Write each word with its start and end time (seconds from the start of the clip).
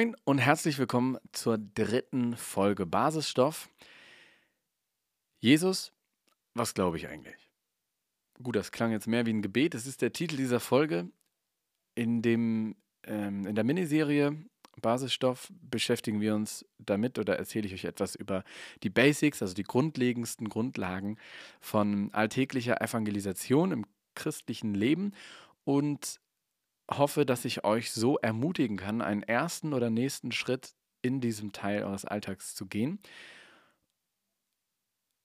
Moin 0.00 0.16
und 0.24 0.38
herzlich 0.38 0.78
willkommen 0.78 1.18
zur 1.32 1.58
dritten 1.58 2.34
Folge 2.34 2.86
Basisstoff. 2.86 3.68
Jesus, 5.40 5.92
was 6.54 6.72
glaube 6.72 6.96
ich 6.96 7.06
eigentlich? 7.06 7.50
Gut, 8.42 8.56
das 8.56 8.72
klang 8.72 8.92
jetzt 8.92 9.06
mehr 9.06 9.26
wie 9.26 9.34
ein 9.34 9.42
Gebet. 9.42 9.74
Es 9.74 9.86
ist 9.86 10.00
der 10.00 10.14
Titel 10.14 10.38
dieser 10.38 10.58
Folge. 10.58 11.10
In, 11.94 12.22
dem, 12.22 12.76
ähm, 13.02 13.46
in 13.46 13.54
der 13.54 13.62
Miniserie 13.62 14.42
Basisstoff 14.80 15.52
beschäftigen 15.60 16.22
wir 16.22 16.34
uns 16.34 16.64
damit 16.78 17.18
oder 17.18 17.36
erzähle 17.36 17.66
ich 17.66 17.74
euch 17.74 17.84
etwas 17.84 18.14
über 18.14 18.42
die 18.82 18.88
Basics, 18.88 19.42
also 19.42 19.52
die 19.52 19.64
grundlegendsten 19.64 20.48
Grundlagen 20.48 21.18
von 21.60 22.08
alltäglicher 22.14 22.80
Evangelisation 22.80 23.70
im 23.70 23.84
christlichen 24.14 24.72
Leben 24.72 25.12
und 25.64 26.20
hoffe, 26.90 27.24
dass 27.24 27.44
ich 27.44 27.64
euch 27.64 27.92
so 27.92 28.18
ermutigen 28.18 28.76
kann, 28.76 29.00
einen 29.00 29.22
ersten 29.22 29.72
oder 29.72 29.90
nächsten 29.90 30.32
Schritt 30.32 30.74
in 31.02 31.20
diesem 31.20 31.52
Teil 31.52 31.84
eures 31.84 32.04
Alltags 32.04 32.54
zu 32.54 32.66
gehen. 32.66 32.98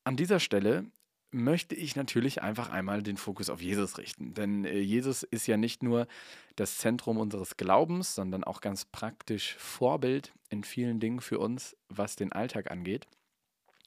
An 0.04 0.16
dieser 0.16 0.40
Stelle 0.40 0.86
möchte 1.32 1.76
ich 1.76 1.96
natürlich 1.96 2.42
einfach 2.42 2.70
einmal 2.70 3.04
den 3.04 3.18
Fokus 3.18 3.50
auf 3.50 3.62
Jesus 3.62 3.98
richten. 3.98 4.34
Denn 4.34 4.64
äh, 4.64 4.80
Jesus 4.80 5.24
ist 5.24 5.48
ja 5.48 5.58
nicht 5.58 5.84
nur 5.84 6.08
das 6.56 6.78
Zentrum 6.78 7.18
unseres 7.18 7.58
Glaubens, 7.58 8.16
sondern 8.16 8.44
auch 8.44 8.62
ganz 8.62 8.86
praktisch 8.86 9.56
Vorbild 9.58 10.34
in 10.50 10.64
vielen 10.64 11.00
Dingen 11.00 11.20
für 11.20 11.40
uns, 11.40 11.76
was 11.90 12.16
den 12.16 12.32
Alltag 12.32 12.72
angeht. 12.72 13.08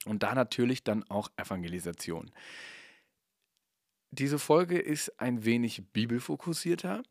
Und 0.04 0.22
da 0.22 0.34
natürlich 0.34 0.84
dann 0.84 1.04
auch 1.08 1.30
Evangelisation. 1.36 2.30
Diese 4.10 4.38
Folge 4.38 4.78
ist 4.78 5.20
ein 5.20 5.44
wenig 5.44 5.82
bibelfokussierter, 5.92 7.02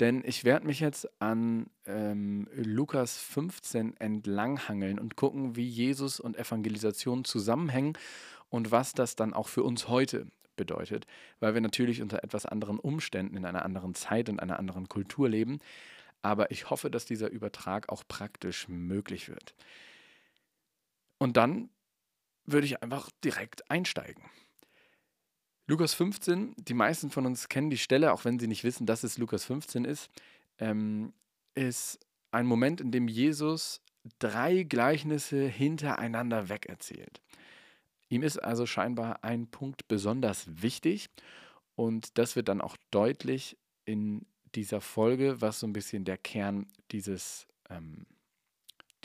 denn 0.00 0.22
ich 0.24 0.44
werde 0.44 0.66
mich 0.66 0.80
jetzt 0.80 1.08
an 1.20 1.66
ähm, 1.84 2.48
Lukas 2.54 3.18
15 3.18 3.96
entlanghangeln 3.98 4.98
und 4.98 5.16
gucken, 5.16 5.56
wie 5.56 5.68
Jesus 5.68 6.18
und 6.18 6.36
Evangelisation 6.36 7.24
zusammenhängen 7.24 7.98
und 8.48 8.70
was 8.70 8.92
das 8.92 9.16
dann 9.16 9.34
auch 9.34 9.48
für 9.48 9.64
uns 9.64 9.88
heute 9.88 10.26
bedeutet, 10.56 11.06
weil 11.40 11.52
wir 11.52 11.60
natürlich 11.60 12.00
unter 12.00 12.24
etwas 12.24 12.46
anderen 12.46 12.78
Umständen 12.78 13.36
in 13.36 13.44
einer 13.44 13.64
anderen 13.64 13.94
Zeit 13.94 14.30
und 14.30 14.40
einer 14.40 14.58
anderen 14.58 14.88
Kultur 14.88 15.28
leben. 15.28 15.58
Aber 16.22 16.50
ich 16.50 16.70
hoffe, 16.70 16.90
dass 16.90 17.04
dieser 17.04 17.30
Übertrag 17.30 17.90
auch 17.90 18.02
praktisch 18.08 18.66
möglich 18.68 19.28
wird. 19.28 19.54
Und 21.18 21.36
dann 21.36 21.68
würde 22.46 22.66
ich 22.66 22.82
einfach 22.82 23.10
direkt 23.22 23.70
einsteigen. 23.70 24.24
Lukas 25.68 25.94
15, 25.94 26.54
die 26.56 26.74
meisten 26.74 27.10
von 27.10 27.26
uns 27.26 27.48
kennen 27.48 27.70
die 27.70 27.78
Stelle, 27.78 28.12
auch 28.12 28.24
wenn 28.24 28.38
sie 28.38 28.46
nicht 28.46 28.62
wissen, 28.62 28.86
dass 28.86 29.02
es 29.02 29.18
Lukas 29.18 29.44
15 29.44 29.84
ist, 29.84 30.10
ähm, 30.58 31.12
ist 31.54 31.98
ein 32.30 32.46
Moment, 32.46 32.80
in 32.80 32.92
dem 32.92 33.08
Jesus 33.08 33.80
drei 34.20 34.62
Gleichnisse 34.62 35.46
hintereinander 35.46 36.48
wegerzählt. 36.48 37.20
Ihm 38.08 38.22
ist 38.22 38.38
also 38.38 38.66
scheinbar 38.66 39.24
ein 39.24 39.48
Punkt 39.48 39.88
besonders 39.88 40.62
wichtig 40.62 41.08
und 41.74 42.16
das 42.18 42.36
wird 42.36 42.48
dann 42.48 42.60
auch 42.60 42.76
deutlich 42.92 43.56
in 43.84 44.24
dieser 44.54 44.80
Folge, 44.80 45.40
was 45.40 45.60
so 45.60 45.66
ein 45.66 45.72
bisschen 45.72 46.04
der 46.04 46.16
Kern 46.16 46.66
dieses 46.92 47.48
ähm, 47.68 48.06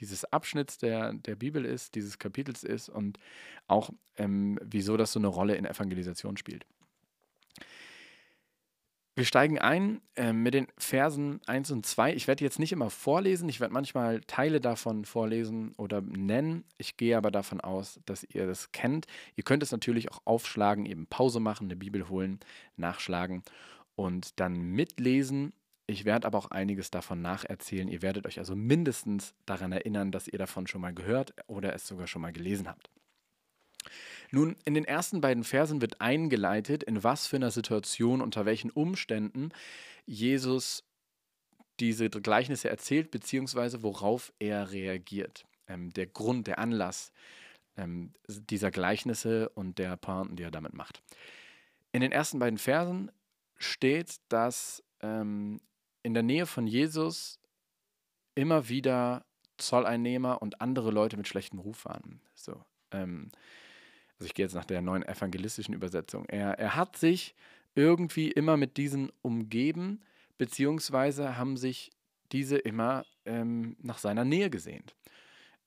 dieses 0.02 0.26
Abschnitts 0.26 0.78
der, 0.78 1.14
der 1.14 1.36
Bibel 1.36 1.64
ist, 1.64 1.96
dieses 1.96 2.20
Kapitels 2.20 2.64
ist 2.64 2.90
und 2.90 3.18
auch 3.68 3.92
ähm, 4.18 4.60
wieso 4.64 4.98
das 4.98 5.14
so 5.14 5.20
eine 5.20 5.28
Rolle 5.28 5.56
in 5.56 5.66
Evangelisation 5.66 6.38
spielt. 6.38 6.66
Wir 9.14 9.26
steigen 9.26 9.60
ein 9.60 10.02
äh, 10.16 10.32
mit 10.32 10.54
den 10.54 10.68
Versen 10.78 11.42
1 11.46 11.70
und 11.72 11.86
2. 11.86 12.16
Ich 12.16 12.28
werde 12.28 12.46
jetzt 12.46 12.60
nicht 12.60 12.72
immer 12.72 12.90
vorlesen, 12.90 13.50
ich 13.50 13.60
werde 13.60 13.74
manchmal 13.74 14.22
Teile 14.22 14.62
davon 14.62 15.04
vorlesen 15.04 15.74
oder 15.78 16.02
nennen. 16.02 16.64
Ich 16.78 16.96
gehe 16.96 17.18
aber 17.18 17.30
davon 17.30 17.60
aus, 17.60 18.00
dass 18.06 18.24
ihr 18.24 18.48
das 18.48 18.72
kennt. 18.72 19.08
Ihr 19.36 19.44
könnt 19.44 19.64
es 19.64 19.72
natürlich 19.72 20.12
auch 20.12 20.22
aufschlagen, 20.24 20.86
eben 20.86 21.08
Pause 21.08 21.42
machen, 21.42 21.66
eine 21.66 21.76
Bibel 21.76 22.08
holen, 22.08 22.40
nachschlagen 22.78 23.44
und 23.96 24.40
dann 24.40 24.60
mitlesen 24.60 25.54
ich 25.92 26.06
werde 26.06 26.28
aber 26.28 26.38
auch 26.38 26.52
einiges 26.52 26.92
davon 26.92 27.22
nacherzählen. 27.22 27.88
Ihr 27.88 28.02
werdet 28.02 28.26
euch 28.26 28.40
also 28.40 28.56
mindestens 28.56 29.34
daran 29.46 29.72
erinnern, 29.72 30.12
dass 30.12 30.28
ihr 30.28 30.40
davon 30.40 30.68
schon 30.68 30.82
mal 30.82 30.94
gehört 30.94 31.34
oder 31.48 31.74
es 31.74 31.88
sogar 31.88 32.08
schon 32.08 32.22
mal 32.22 32.34
gelesen 32.34 32.68
habt. 32.68 32.90
Nun, 34.32 34.56
in 34.64 34.74
den 34.74 34.86
ersten 34.86 35.22
beiden 35.22 35.44
Versen 35.44 35.82
wird 35.82 36.00
eingeleitet, 36.00 36.84
in 36.84 37.04
was 37.04 37.28
für 37.28 37.36
einer 37.36 37.52
Situation, 37.52 38.22
unter 38.22 38.46
welchen 38.46 38.70
Umständen 38.70 39.50
Jesus 40.06 40.84
diese 41.80 42.10
Gleichnisse 42.10 42.70
erzählt, 42.70 43.12
beziehungsweise 43.12 43.82
worauf 43.84 44.32
er 44.40 44.72
reagiert. 44.72 45.46
Ähm, 45.68 45.92
der 45.94 46.06
Grund, 46.06 46.48
der 46.48 46.60
Anlass 46.60 47.12
ähm, 47.76 48.14
dieser 48.28 48.72
Gleichnisse 48.72 49.50
und 49.50 49.80
der 49.80 49.98
Pointen, 49.98 50.36
die 50.36 50.44
er 50.44 50.52
damit 50.52 50.74
macht. 50.74 51.02
In 51.92 52.02
den 52.02 52.12
ersten 52.12 52.40
beiden 52.40 52.60
Versen 52.60 53.12
steht, 53.58 54.18
dass 54.30 54.84
ähm, 55.02 55.60
in 56.04 56.14
der 56.14 56.24
Nähe 56.24 56.46
von 56.46 56.68
Jesus 56.68 57.40
immer 58.36 58.70
wieder 58.70 59.26
Zolleinnehmer 59.58 60.42
und 60.42 60.62
andere 60.62 60.92
Leute 60.92 61.18
mit 61.18 61.28
schlechtem 61.28 61.60
Ruf 61.60 61.86
waren. 61.86 62.22
So, 62.34 62.64
ähm, 62.92 63.32
also 64.18 64.26
ich 64.26 64.34
gehe 64.34 64.46
jetzt 64.46 64.56
nach 64.56 64.66
der 64.66 64.82
neuen 64.82 65.04
evangelistischen 65.04 65.74
Übersetzung. 65.74 66.26
Er, 66.26 66.58
er 66.60 66.76
hat 66.76 66.98
sich 66.98 67.36
irgendwie 67.76 68.32
immer 68.32 68.58
mit 68.58 68.78
diesen 68.78 69.12
umgeben, 69.22 70.02
beziehungsweise 70.38 71.38
haben 71.38 71.58
sich 71.58 71.92
diese 72.32 72.58
immer 72.58 73.06
ähm, 73.26 73.76
nach 73.82 73.98
seiner 73.98 74.26
Nähe 74.26 74.50
gesehnt, 74.50 74.96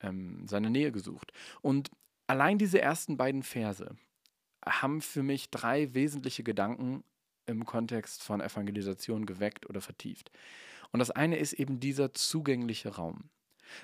ähm, 0.00 0.46
seine 0.48 0.70
Nähe 0.70 0.92
gesucht. 0.92 1.32
Und 1.62 1.90
allein 2.26 2.58
diese 2.58 2.80
ersten 2.80 3.16
beiden 3.16 3.42
Verse 3.42 3.96
haben 4.66 5.00
für 5.00 5.22
mich 5.22 5.50
drei 5.50 5.94
wesentliche 5.94 6.42
Gedanken 6.42 7.04
im 7.46 7.64
Kontext 7.64 8.22
von 8.22 8.40
Evangelisation 8.40 9.26
geweckt 9.26 9.68
oder 9.68 9.80
vertieft. 9.80 10.30
Und 10.92 11.00
das 11.00 11.10
eine 11.10 11.36
ist 11.36 11.54
eben 11.54 11.80
dieser 11.80 12.14
zugängliche 12.14 12.90
Raum. 12.90 13.30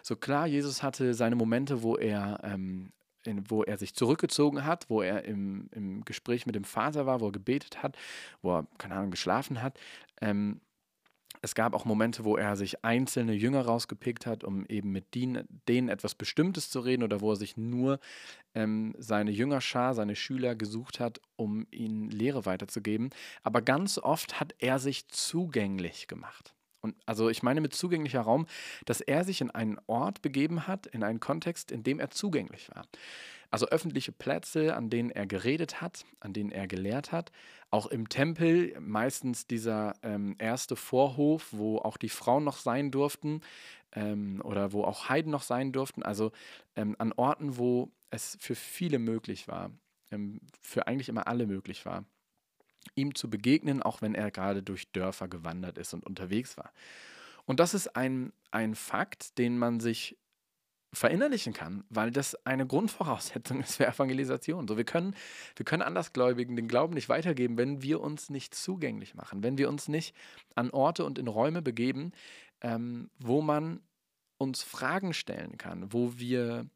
So 0.03 0.17
klar, 0.17 0.47
Jesus 0.47 0.83
hatte 0.83 1.15
seine 1.15 1.37
Momente, 1.37 1.83
wo 1.83 1.97
er, 1.97 2.41
ähm, 2.45 2.93
in, 3.25 3.51
wo 3.51 3.63
er 3.63 3.79
sich 3.79 3.95
zurückgezogen 3.95 4.65
hat, 4.65 4.89
wo 4.89 5.03
er 5.03 5.25
im, 5.25 5.69
im 5.73 6.05
Gespräch 6.05 6.47
mit 6.47 6.55
dem 6.55 6.65
Vater 6.65 7.07
war, 7.07 7.21
wo 7.21 7.27
er 7.29 7.33
gebetet 7.33 7.83
hat, 7.83 7.97
wo 8.43 8.59
er, 8.59 8.67
keine 8.79 8.95
Ahnung, 8.95 9.11
geschlafen 9.11 9.63
hat. 9.63 9.79
Ähm, 10.21 10.61
es 11.43 11.55
gab 11.55 11.75
auch 11.75 11.85
Momente, 11.85 12.25
wo 12.25 12.37
er 12.37 12.57
sich 12.57 12.85
einzelne 12.85 13.33
Jünger 13.33 13.63
rausgepickt 13.63 14.27
hat, 14.27 14.45
um 14.45 14.67
eben 14.67 14.91
mit 14.91 15.15
denen, 15.15 15.89
etwas 15.89 16.15
Bestimmtes 16.15 16.71
zu 16.71 16.81
reden 16.81 17.03
oder 17.03 17.21
wo 17.21 17.33
er 17.33 17.37
sich 17.37 17.57
nur 17.57 17.99
ähm, 18.55 18.95
seine 18.99 19.31
Jüngerschar, 19.31 19.95
seine 19.95 20.17
Schüler 20.17 20.55
gesucht 20.55 21.01
hat, 21.01 21.21
um 21.37 21.67
ihnen 21.71 22.11
Lehre 22.11 22.45
weiterzugeben. 22.45 23.11
Aber 23.43 23.63
ganz 23.63 23.99
oft 23.99 24.39
hat 24.39 24.55
er 24.59 24.79
sich 24.79 25.09
zugänglich 25.09 26.09
gemacht. 26.09 26.55
Und 26.81 26.97
also 27.07 27.29
ich 27.29 27.43
meine 27.43 27.61
mit 27.61 27.75
zugänglicher 27.75 28.23
Raum, 28.23 28.47
dass 28.87 29.01
er 29.01 29.25
sich 29.25 29.41
in 29.41 29.51
einen 29.51 29.79
Ort 29.87 30.23
begeben 30.23 30.67
hat, 30.67 30.87
in 30.87 31.03
einen 31.03 31.21
Kontext, 31.21 31.71
in 31.71 31.83
dem 31.83 32.01
er 32.01 32.11
zugänglich 32.11 32.71
war. 32.75 32.85
Also 33.51 33.67
öffentliche 33.67 34.13
Plätze, 34.13 34.77
an 34.77 34.91
denen 34.91 35.11
er 35.11 35.27
geredet 35.27 35.81
hat, 35.81 36.05
an 36.21 36.33
denen 36.33 36.53
er 36.53 36.69
gelehrt 36.69 37.11
hat. 37.11 37.33
Auch 37.71 37.89
im 37.89 38.09
Tempel, 38.09 38.79
meistens 38.81 39.47
dieser 39.47 39.95
ähm, 40.03 40.37
erste 40.39 40.77
Vorhof, 40.77 41.49
wo 41.51 41.79
auch 41.79 41.97
die 41.97 42.09
Frauen 42.09 42.45
noch 42.45 42.59
sein 42.59 42.93
durften 42.93 43.41
ähm, 43.93 44.41
oder 44.45 44.73
wo 44.73 44.85
auch 44.85 45.09
Heiden 45.09 45.33
noch 45.33 45.43
sein 45.43 45.73
durften. 45.73 46.05
Also 46.05 46.31
ähm, 46.77 46.95
an 46.99 47.13
Orten, 47.13 47.59
wo 47.59 47.91
es 48.11 48.37
für 48.41 48.55
viele 48.55 49.01
möglich 49.01 49.49
war, 49.49 49.73
ähm, 50.13 50.41
für 50.61 50.87
eigentlich 50.87 51.09
immer 51.09 51.27
alle 51.27 51.47
möglich 51.47 51.85
war, 51.85 52.05
ihm 52.95 53.15
zu 53.15 53.31
begegnen, 53.31 53.83
auch 53.83 54.03
wenn 54.03 54.15
er 54.15 54.31
gerade 54.31 54.63
durch 54.63 54.91
Dörfer 54.93 55.29
gewandert 55.29 55.79
ist 55.79 55.95
und 55.95 56.05
unterwegs 56.07 56.57
war. 56.57 56.73
Und 57.47 57.61
das 57.61 57.75
ist 57.75 57.97
ein, 57.97 58.33
ein 58.51 58.75
Fakt, 58.75 59.39
den 59.39 59.59
man 59.59 59.81
sich 59.81 60.17
verinnerlichen 60.93 61.53
kann, 61.53 61.85
weil 61.89 62.11
das 62.11 62.35
eine 62.47 62.67
Grundvoraussetzung 62.67 63.61
ist 63.61 63.77
für 63.77 63.87
Evangelisation. 63.87 64.67
So, 64.67 64.77
wir, 64.77 64.85
können, 64.85 65.15
wir 65.57 65.65
können 65.65 65.83
Andersgläubigen 65.83 66.57
den 66.57 66.69
Glauben 66.69 66.95
nicht 66.95 67.09
weitergeben, 67.09 67.57
wenn 67.59 67.83
wir 67.83 68.01
uns 68.01 68.31
nicht 68.31 68.55
zugänglich 68.55 69.15
machen, 69.15 69.43
wenn 69.43 69.57
wir 69.57 69.69
uns 69.69 69.89
nicht 69.89 70.15
an 70.57 70.71
Orte 70.71 71.05
und 71.05 71.19
in 71.19 71.29
Räume 71.29 71.63
begeben, 71.63 72.13
ähm, 72.61 73.11
wo 73.19 73.41
man 73.41 73.81
uns 74.37 74.63
Fragen 74.63 75.13
stellen 75.13 75.59
kann, 75.59 75.93
wo 75.93 76.19
wir 76.19 76.67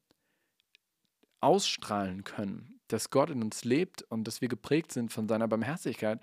ausstrahlen 1.41 2.25
können, 2.25 2.79
dass 2.95 3.11
Gott 3.11 3.31
in 3.31 3.43
uns 3.43 3.65
lebt 3.65 4.03
und 4.03 4.25
dass 4.27 4.41
wir 4.41 4.49
geprägt 4.49 4.93
sind 4.93 5.13
von 5.13 5.29
seiner 5.29 5.49
Barmherzigkeit. 5.49 6.21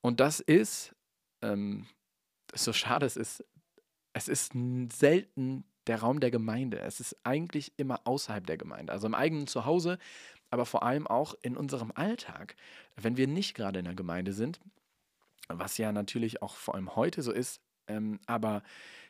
Und 0.00 0.20
das 0.20 0.40
ist, 0.40 0.94
ähm, 1.42 1.86
so 2.54 2.72
schade 2.72 3.04
es 3.04 3.16
ist, 3.16 3.44
es 4.12 4.28
ist 4.28 4.52
selten 4.92 5.64
der 5.86 6.00
Raum 6.00 6.20
der 6.20 6.30
Gemeinde. 6.30 6.78
Es 6.80 7.00
ist 7.00 7.16
eigentlich 7.24 7.72
immer 7.76 8.00
außerhalb 8.04 8.46
der 8.46 8.56
Gemeinde, 8.56 8.92
also 8.92 9.06
im 9.06 9.14
eigenen 9.14 9.46
Zuhause, 9.46 9.98
aber 10.50 10.64
vor 10.64 10.82
allem 10.82 11.06
auch 11.06 11.34
in 11.42 11.56
unserem 11.56 11.92
Alltag, 11.94 12.56
wenn 12.96 13.16
wir 13.16 13.26
nicht 13.26 13.54
gerade 13.54 13.80
in 13.80 13.84
der 13.84 13.94
Gemeinde 13.94 14.32
sind, 14.32 14.60
was 15.48 15.78
ja 15.78 15.92
natürlich 15.92 16.42
auch 16.42 16.54
vor 16.56 16.74
allem 16.74 16.94
heute 16.94 17.22
so 17.22 17.32
ist, 17.32 17.60
Ähm, 17.88 18.20
aber 18.26 18.62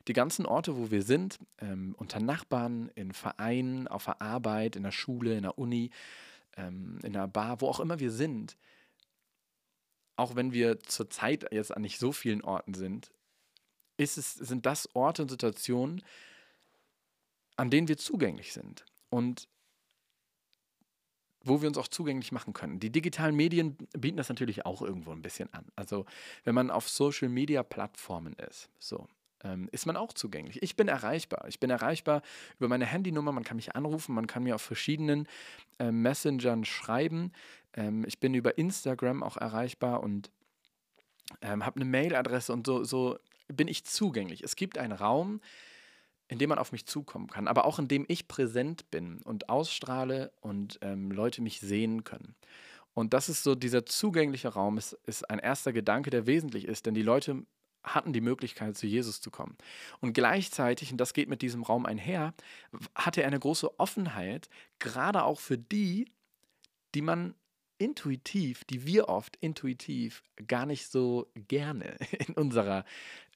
die 0.07 0.13
ganzen 0.13 0.47
Orte, 0.47 0.77
wo 0.77 0.91
wir 0.91 1.03
sind, 1.03 1.39
ähm, 1.59 1.95
unter 1.99 2.21
Nachbarn, 2.21 2.91
in 2.95 3.13
Vereinen, 3.13 3.89
auf 3.89 4.05
der 4.05 4.23
Arbeit, 4.23 4.77
in 4.77 4.85
der 4.85 4.93
Schule, 4.93 5.37
in 5.37 5.43
der 5.43 5.59
Uni, 5.59 5.91
ähm, 6.59 6.99
in 7.03 7.15
der 7.15 7.29
Bar, 7.29 7.61
wo 7.61 7.69
auch 7.69 7.81
immer 7.81 7.99
wir 8.01 8.11
sind, 8.11 8.57
auch 10.17 10.35
wenn 10.35 10.53
wir 10.53 10.81
zurzeit 10.81 11.51
jetzt 11.53 11.75
an 11.75 11.83
nicht 11.83 11.99
so 11.99 12.13
vielen 12.13 12.43
Orten 12.43 12.75
sind, 12.75 13.13
ist 13.97 14.19
es, 14.19 14.35
sind 14.35 14.67
das 14.67 14.95
Orte 14.95 15.23
und 15.23 15.31
Situationen, 15.31 16.03
an 17.57 17.71
denen 17.71 17.89
wir 17.89 17.97
zugänglich 17.97 18.53
sind 18.53 18.85
und 19.11 19.49
wo 21.43 21.63
wir 21.63 21.69
uns 21.69 21.79
auch 21.79 21.89
zugänglich 21.89 22.33
machen 22.33 22.53
können. 22.53 22.81
Die 22.81 22.91
digitalen 22.91 23.35
Medien 23.35 23.77
bieten 23.97 24.17
das 24.17 24.29
natürlich 24.29 24.67
auch 24.67 24.83
irgendwo 24.83 25.13
ein 25.13 25.23
bisschen 25.23 25.53
an. 25.53 25.67
Also 25.77 26.05
wenn 26.45 26.55
man 26.55 26.71
auf 26.71 26.89
Social-Media-Plattformen 26.89 28.35
ist, 28.35 28.71
so, 28.79 29.09
ähm, 29.45 29.69
ist 29.73 29.87
man 29.87 29.97
auch 29.97 30.13
zugänglich. 30.13 30.63
Ich 30.63 30.77
bin 30.77 30.89
erreichbar. 30.89 31.47
Ich 31.49 31.61
bin 31.61 31.71
erreichbar 31.71 32.23
über 32.59 32.69
meine 32.69 32.87
Handynummer. 32.87 33.33
Man 33.33 33.45
kann 33.45 33.57
mich 33.57 33.75
anrufen, 33.77 34.15
man 34.15 34.27
kann 34.27 34.43
mir 34.43 34.55
auf 34.55 34.63
verschiedenen 34.63 35.27
äh, 35.79 35.91
Messengern 35.91 36.65
schreiben. 36.65 37.33
Ähm, 37.75 38.05
ich 38.07 38.19
bin 38.19 38.35
über 38.35 38.59
Instagram 38.59 39.23
auch 39.23 39.37
erreichbar 39.37 40.03
und 40.03 40.31
ähm, 41.43 41.65
habe 41.65 41.77
eine 41.77 41.85
Mailadresse 41.85 42.53
und 42.53 42.67
so, 42.67 42.85
so 42.85 43.19
bin 43.49 43.69
ich 43.69 43.85
zugänglich. 43.85 44.43
Es 44.43 44.57
gibt 44.57 44.79
einen 44.79 44.93
Raum, 44.93 45.41
in 46.29 46.39
dem 46.39 46.51
man 46.51 46.59
auf 46.59 46.73
mich 46.73 46.87
zukommen 46.87 47.29
kann, 47.29 47.49
aber 47.49 47.65
auch 47.65 47.79
in 47.79 47.89
dem 47.89 48.05
ich 48.09 48.29
präsent 48.29 48.91
bin 48.91 49.23
und 49.23 49.49
ausstrahle 49.49 50.33
und 50.41 50.79
ähm, 50.83 51.11
Leute 51.11 51.41
mich 51.41 51.61
sehen 51.61 52.05
können. 52.05 52.35
Und 52.93 53.15
das 53.15 53.29
ist 53.29 53.45
so, 53.45 53.55
dieser 53.55 53.87
zugängliche 53.87 54.49
Raum 54.49 54.77
ist, 54.77 54.93
ist 55.07 55.31
ein 55.31 55.39
erster 55.39 55.73
Gedanke, 55.73 56.11
der 56.11 56.27
wesentlich 56.27 56.67
ist, 56.67 56.87
denn 56.87 56.95
die 56.95 57.03
Leute 57.03 57.45
hatten 57.83 58.13
die 58.13 58.21
Möglichkeit, 58.21 58.77
zu 58.77 58.87
Jesus 58.87 59.21
zu 59.21 59.31
kommen. 59.31 59.57
Und 60.01 60.13
gleichzeitig, 60.13 60.91
und 60.93 60.99
das 60.99 61.15
geht 61.15 61.29
mit 61.29 61.43
diesem 61.43 61.63
Raum 61.63 61.87
einher, 61.87 62.35
hatte 62.95 63.23
er 63.23 63.29
eine 63.29 63.39
große 63.39 63.79
Offenheit, 63.79 64.49
gerade 64.79 65.25
auch 65.25 65.41
für 65.41 65.59
die, 65.59 66.11
die 66.95 67.03
man 67.03 67.35
intuitiv, 67.79 68.65
die 68.65 68.87
wir 68.87 69.09
oft 69.09 69.37
intuitiv 69.37 70.23
gar 70.47 70.67
nicht 70.67 70.89
so 70.89 71.31
gerne 71.35 71.97
in 72.27 72.35
unserer 72.35 72.85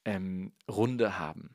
ähm, 0.04 0.52
Runde 0.68 1.18
haben. 1.18 1.54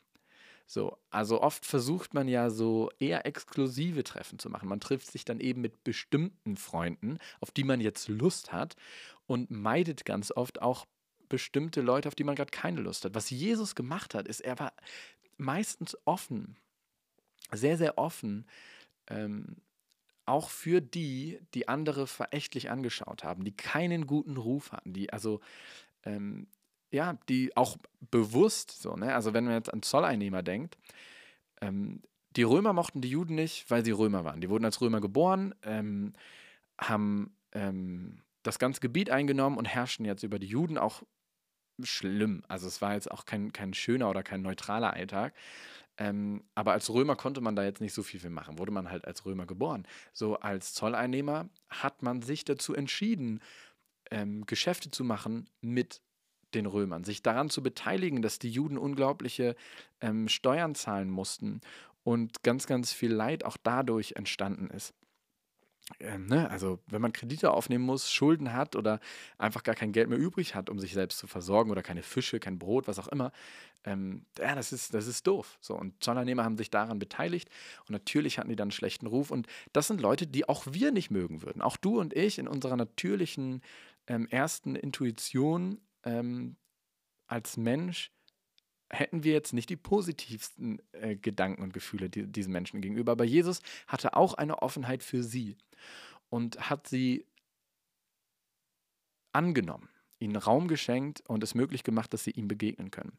So, 0.69 0.97
also 1.09 1.41
oft 1.41 1.65
versucht 1.65 2.13
man 2.13 2.27
ja 2.27 2.49
so 2.49 2.91
eher 2.99 3.25
exklusive 3.25 4.03
Treffen 4.03 4.37
zu 4.37 4.49
machen. 4.49 4.67
Man 4.67 4.81
trifft 4.81 5.09
sich 5.09 5.23
dann 5.23 5.39
eben 5.39 5.61
mit 5.61 5.85
bestimmten 5.85 6.57
Freunden, 6.57 7.19
auf 7.39 7.51
die 7.51 7.63
man 7.63 7.79
jetzt 7.79 8.09
Lust 8.09 8.51
hat 8.51 8.75
und 9.27 9.49
meidet 9.49 10.03
ganz 10.03 10.31
oft 10.35 10.61
auch 10.61 10.85
bestimmte 11.29 11.81
Leute, 11.81 12.07
auf 12.07 12.15
die 12.15 12.23
man 12.23 12.35
gerade 12.35 12.51
keine 12.51 12.81
Lust 12.81 13.05
hat. 13.05 13.15
Was 13.15 13.29
Jesus 13.29 13.75
gemacht 13.75 14.13
hat, 14.13 14.27
ist, 14.27 14.41
er 14.41 14.59
war 14.59 14.73
meistens 15.37 15.97
offen, 16.05 16.57
sehr, 17.51 17.77
sehr 17.77 17.97
offen, 17.97 18.45
ähm, 19.07 19.57
auch 20.25 20.49
für 20.49 20.81
die, 20.81 21.39
die 21.53 21.69
andere 21.69 22.05
verächtlich 22.05 22.69
angeschaut 22.69 23.23
haben, 23.23 23.45
die 23.45 23.55
keinen 23.55 24.07
guten 24.07 24.35
Ruf 24.35 24.73
hatten, 24.73 24.93
die 24.93 25.13
also 25.13 25.39
ähm, 26.03 26.47
ja, 26.91 27.17
die 27.29 27.55
auch 27.55 27.77
bewusst 28.11 28.81
so, 28.81 28.95
ne? 28.95 29.13
Also 29.13 29.33
wenn 29.33 29.45
man 29.45 29.53
jetzt 29.53 29.73
an 29.73 29.81
Zolleinnehmer 29.81 30.43
denkt, 30.43 30.77
ähm, 31.61 32.01
die 32.35 32.43
Römer 32.43 32.73
mochten 32.73 33.01
die 33.01 33.09
Juden 33.09 33.35
nicht, 33.35 33.69
weil 33.69 33.83
sie 33.83 33.91
Römer 33.91 34.23
waren. 34.23 34.41
Die 34.41 34.49
wurden 34.49 34.65
als 34.65 34.79
Römer 34.79 35.01
geboren, 35.01 35.55
ähm, 35.63 36.13
haben 36.79 37.35
ähm, 37.53 38.21
das 38.43 38.59
ganze 38.59 38.79
Gebiet 38.79 39.09
eingenommen 39.09 39.57
und 39.57 39.65
herrschten 39.65 40.05
jetzt 40.05 40.23
über 40.23 40.39
die 40.39 40.47
Juden 40.47 40.77
auch 40.77 41.03
schlimm. 41.83 42.43
Also 42.47 42.67
es 42.67 42.81
war 42.81 42.93
jetzt 42.93 43.11
auch 43.11 43.25
kein, 43.25 43.53
kein 43.53 43.73
schöner 43.73 44.09
oder 44.09 44.23
kein 44.23 44.41
neutraler 44.41 44.93
Alltag. 44.93 45.33
Ähm, 45.97 46.43
aber 46.53 46.73
als 46.73 46.89
Römer 46.89 47.15
konnte 47.15 47.41
man 47.41 47.55
da 47.55 47.63
jetzt 47.63 47.81
nicht 47.81 47.93
so 47.93 48.03
viel 48.03 48.19
für 48.19 48.29
machen. 48.29 48.59
Wurde 48.59 48.71
man 48.71 48.89
halt 48.89 49.05
als 49.05 49.25
Römer 49.25 49.45
geboren. 49.45 49.87
So 50.13 50.39
als 50.39 50.73
Zolleinnehmer 50.73 51.49
hat 51.69 52.03
man 52.03 52.21
sich 52.21 52.45
dazu 52.45 52.75
entschieden, 52.75 53.41
ähm, 54.11 54.45
Geschäfte 54.45 54.91
zu 54.91 55.03
machen 55.03 55.49
mit 55.61 56.01
den 56.53 56.65
Römern, 56.65 57.03
sich 57.03 57.23
daran 57.23 57.49
zu 57.49 57.61
beteiligen, 57.61 58.21
dass 58.21 58.39
die 58.39 58.49
Juden 58.49 58.77
unglaubliche 58.77 59.55
ähm, 59.99 60.29
Steuern 60.29 60.75
zahlen 60.75 61.09
mussten 61.09 61.61
und 62.03 62.41
ganz, 62.43 62.67
ganz 62.67 62.93
viel 62.93 63.11
Leid 63.11 63.43
auch 63.43 63.57
dadurch 63.61 64.13
entstanden 64.13 64.69
ist. 64.69 64.93
Ähm, 65.99 66.27
ne? 66.27 66.49
Also 66.49 66.79
wenn 66.87 67.01
man 67.01 67.13
Kredite 67.13 67.51
aufnehmen 67.51 67.85
muss, 67.85 68.11
Schulden 68.11 68.53
hat 68.53 68.75
oder 68.75 68.99
einfach 69.37 69.63
gar 69.63 69.75
kein 69.75 69.93
Geld 69.93 70.09
mehr 70.09 70.19
übrig 70.19 70.53
hat, 70.53 70.69
um 70.69 70.79
sich 70.79 70.93
selbst 70.93 71.17
zu 71.17 71.27
versorgen 71.27 71.71
oder 71.71 71.81
keine 71.81 72.03
Fische, 72.03 72.39
kein 72.39 72.59
Brot, 72.59 72.87
was 72.87 72.99
auch 72.99 73.07
immer, 73.07 73.31
ähm, 73.85 74.25
ja, 74.37 74.53
das 74.53 74.73
ist, 74.73 74.93
das 74.93 75.07
ist 75.07 75.25
doof. 75.27 75.57
So, 75.61 75.75
und 75.75 76.03
Zollernehmer 76.03 76.43
haben 76.43 76.57
sich 76.57 76.69
daran 76.69 76.99
beteiligt 76.99 77.49
und 77.87 77.91
natürlich 77.91 78.37
hatten 78.37 78.49
die 78.49 78.55
dann 78.55 78.65
einen 78.65 78.71
schlechten 78.71 79.07
Ruf. 79.07 79.31
Und 79.31 79.47
das 79.71 79.87
sind 79.87 80.01
Leute, 80.01 80.27
die 80.27 80.47
auch 80.49 80.65
wir 80.69 80.91
nicht 80.91 81.09
mögen 81.09 81.41
würden. 81.41 81.61
Auch 81.61 81.77
du 81.77 81.99
und 81.99 82.13
ich 82.13 82.37
in 82.37 82.47
unserer 82.49 82.75
natürlichen 82.75 83.61
ähm, 84.07 84.27
ersten 84.27 84.75
Intuition 84.75 85.79
ähm, 86.03 86.57
als 87.27 87.55
Mensch 87.55 88.11
hätten 88.89 89.23
wir 89.23 89.33
jetzt 89.33 89.53
nicht 89.53 89.69
die 89.69 89.75
positivsten 89.75 90.81
äh, 90.93 91.15
Gedanken 91.15 91.63
und 91.63 91.73
Gefühle 91.73 92.09
die, 92.09 92.25
diesen 92.25 92.53
Menschen 92.53 92.81
gegenüber. 92.81 93.11
Aber 93.11 93.25
Jesus 93.25 93.61
hatte 93.87 94.15
auch 94.15 94.33
eine 94.33 94.61
Offenheit 94.61 95.03
für 95.03 95.23
sie 95.23 95.57
und 96.29 96.69
hat 96.69 96.87
sie 96.87 97.25
angenommen, 99.33 99.89
ihnen 100.19 100.35
Raum 100.35 100.67
geschenkt 100.67 101.21
und 101.27 101.43
es 101.43 101.55
möglich 101.55 101.83
gemacht, 101.83 102.13
dass 102.13 102.23
sie 102.23 102.31
ihm 102.31 102.47
begegnen 102.47 102.91
können. 102.91 103.17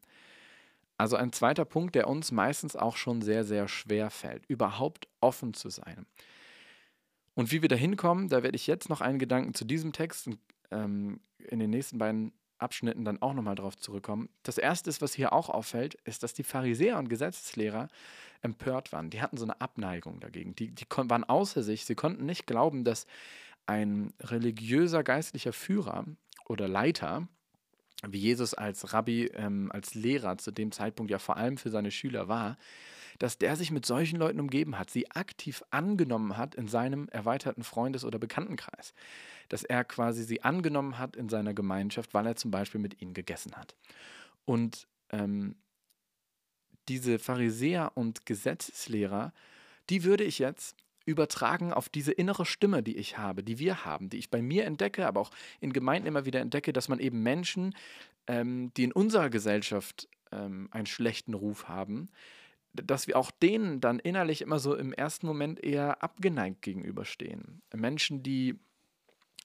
Also 0.97 1.15
ein 1.15 1.31
zweiter 1.31 1.63
Punkt, 1.63 1.95
der 1.95 2.09
uns 2.09 2.31
meistens 2.31 2.75
auch 2.75 2.97
schon 2.97 3.21
sehr, 3.21 3.45
sehr 3.45 3.69
schwer 3.69 4.09
fällt, 4.09 4.45
überhaupt 4.47 5.07
offen 5.21 5.53
zu 5.53 5.69
sein. 5.69 6.05
Und 7.35 7.53
wie 7.53 7.61
wir 7.61 7.69
da 7.69 7.77
hinkommen, 7.77 8.27
da 8.27 8.43
werde 8.43 8.57
ich 8.57 8.67
jetzt 8.67 8.89
noch 8.89 8.99
einen 8.99 9.17
Gedanken 9.17 9.53
zu 9.53 9.63
diesem 9.63 9.93
Text 9.93 10.29
ähm, 10.71 11.21
in 11.37 11.59
den 11.59 11.69
nächsten 11.69 11.97
beiden 11.97 12.33
Abschnitten 12.59 13.05
dann 13.05 13.21
auch 13.21 13.33
nochmal 13.33 13.55
drauf 13.55 13.77
zurückkommen. 13.77 14.29
Das 14.43 14.57
erste, 14.57 14.91
was 15.01 15.13
hier 15.13 15.33
auch 15.33 15.49
auffällt, 15.49 15.95
ist, 16.05 16.23
dass 16.23 16.33
die 16.33 16.43
Pharisäer 16.43 16.97
und 16.97 17.09
Gesetzeslehrer 17.09 17.87
empört 18.41 18.91
waren. 18.91 19.09
Die 19.09 19.21
hatten 19.21 19.37
so 19.37 19.45
eine 19.45 19.59
Abneigung 19.59 20.19
dagegen. 20.19 20.55
Die, 20.55 20.71
die 20.71 20.85
waren 20.89 21.23
außer 21.23 21.63
sich. 21.63 21.85
Sie 21.85 21.95
konnten 21.95 22.25
nicht 22.25 22.47
glauben, 22.47 22.83
dass 22.83 23.05
ein 23.65 24.13
religiöser 24.19 25.03
geistlicher 25.03 25.53
Führer 25.53 26.05
oder 26.47 26.67
Leiter, 26.67 27.27
wie 28.07 28.19
Jesus 28.19 28.53
als 28.53 28.93
Rabbi, 28.93 29.25
ähm, 29.33 29.71
als 29.71 29.93
Lehrer 29.93 30.37
zu 30.37 30.51
dem 30.51 30.71
Zeitpunkt 30.71 31.11
ja 31.11 31.19
vor 31.19 31.37
allem 31.37 31.57
für 31.57 31.69
seine 31.69 31.91
Schüler 31.91 32.27
war, 32.27 32.57
dass 33.19 33.37
der 33.37 33.55
sich 33.55 33.69
mit 33.69 33.85
solchen 33.85 34.17
Leuten 34.17 34.39
umgeben 34.39 34.79
hat, 34.79 34.89
sie 34.89 35.11
aktiv 35.11 35.63
angenommen 35.69 36.37
hat 36.37 36.55
in 36.55 36.67
seinem 36.67 37.07
erweiterten 37.09 37.63
Freundes- 37.63 38.05
oder 38.05 38.17
Bekanntenkreis. 38.17 38.93
Dass 39.49 39.63
er 39.63 39.83
quasi 39.83 40.23
sie 40.23 40.41
angenommen 40.41 40.97
hat 40.97 41.15
in 41.15 41.29
seiner 41.29 41.53
Gemeinschaft, 41.53 42.13
weil 42.13 42.25
er 42.25 42.35
zum 42.35 42.49
Beispiel 42.49 42.81
mit 42.81 43.01
ihnen 43.01 43.13
gegessen 43.13 43.55
hat. 43.55 43.75
Und 44.45 44.87
ähm, 45.11 45.55
diese 46.87 47.19
Pharisäer 47.19 47.91
und 47.95 48.25
Gesetzeslehrer, 48.25 49.33
die 49.89 50.03
würde 50.03 50.23
ich 50.23 50.39
jetzt 50.39 50.75
übertragen 51.05 51.73
auf 51.73 51.89
diese 51.89 52.11
innere 52.11 52.45
Stimme, 52.45 52.83
die 52.83 52.97
ich 52.97 53.17
habe, 53.17 53.43
die 53.43 53.59
wir 53.59 53.83
haben, 53.83 54.09
die 54.09 54.17
ich 54.17 54.29
bei 54.29 54.41
mir 54.41 54.65
entdecke, 54.65 55.07
aber 55.07 55.19
auch 55.19 55.31
in 55.59 55.73
Gemeinden 55.73 56.07
immer 56.07 56.25
wieder 56.25 56.39
entdecke, 56.39 56.71
dass 56.71 56.87
man 56.87 56.99
eben 56.99 57.23
Menschen, 57.23 57.75
ähm, 58.27 58.71
die 58.75 58.83
in 58.83 58.91
unserer 58.91 59.29
Gesellschaft 59.29 60.07
ähm, 60.31 60.69
einen 60.71 60.85
schlechten 60.85 61.33
Ruf 61.33 61.67
haben, 61.67 62.09
dass 62.83 63.07
wir 63.07 63.17
auch 63.17 63.31
denen 63.31 63.81
dann 63.81 63.99
innerlich 63.99 64.41
immer 64.41 64.59
so 64.59 64.75
im 64.75 64.93
ersten 64.93 65.27
Moment 65.27 65.63
eher 65.63 66.03
abgeneigt 66.03 66.61
gegenüberstehen. 66.61 67.61
Menschen, 67.75 68.23
die 68.23 68.59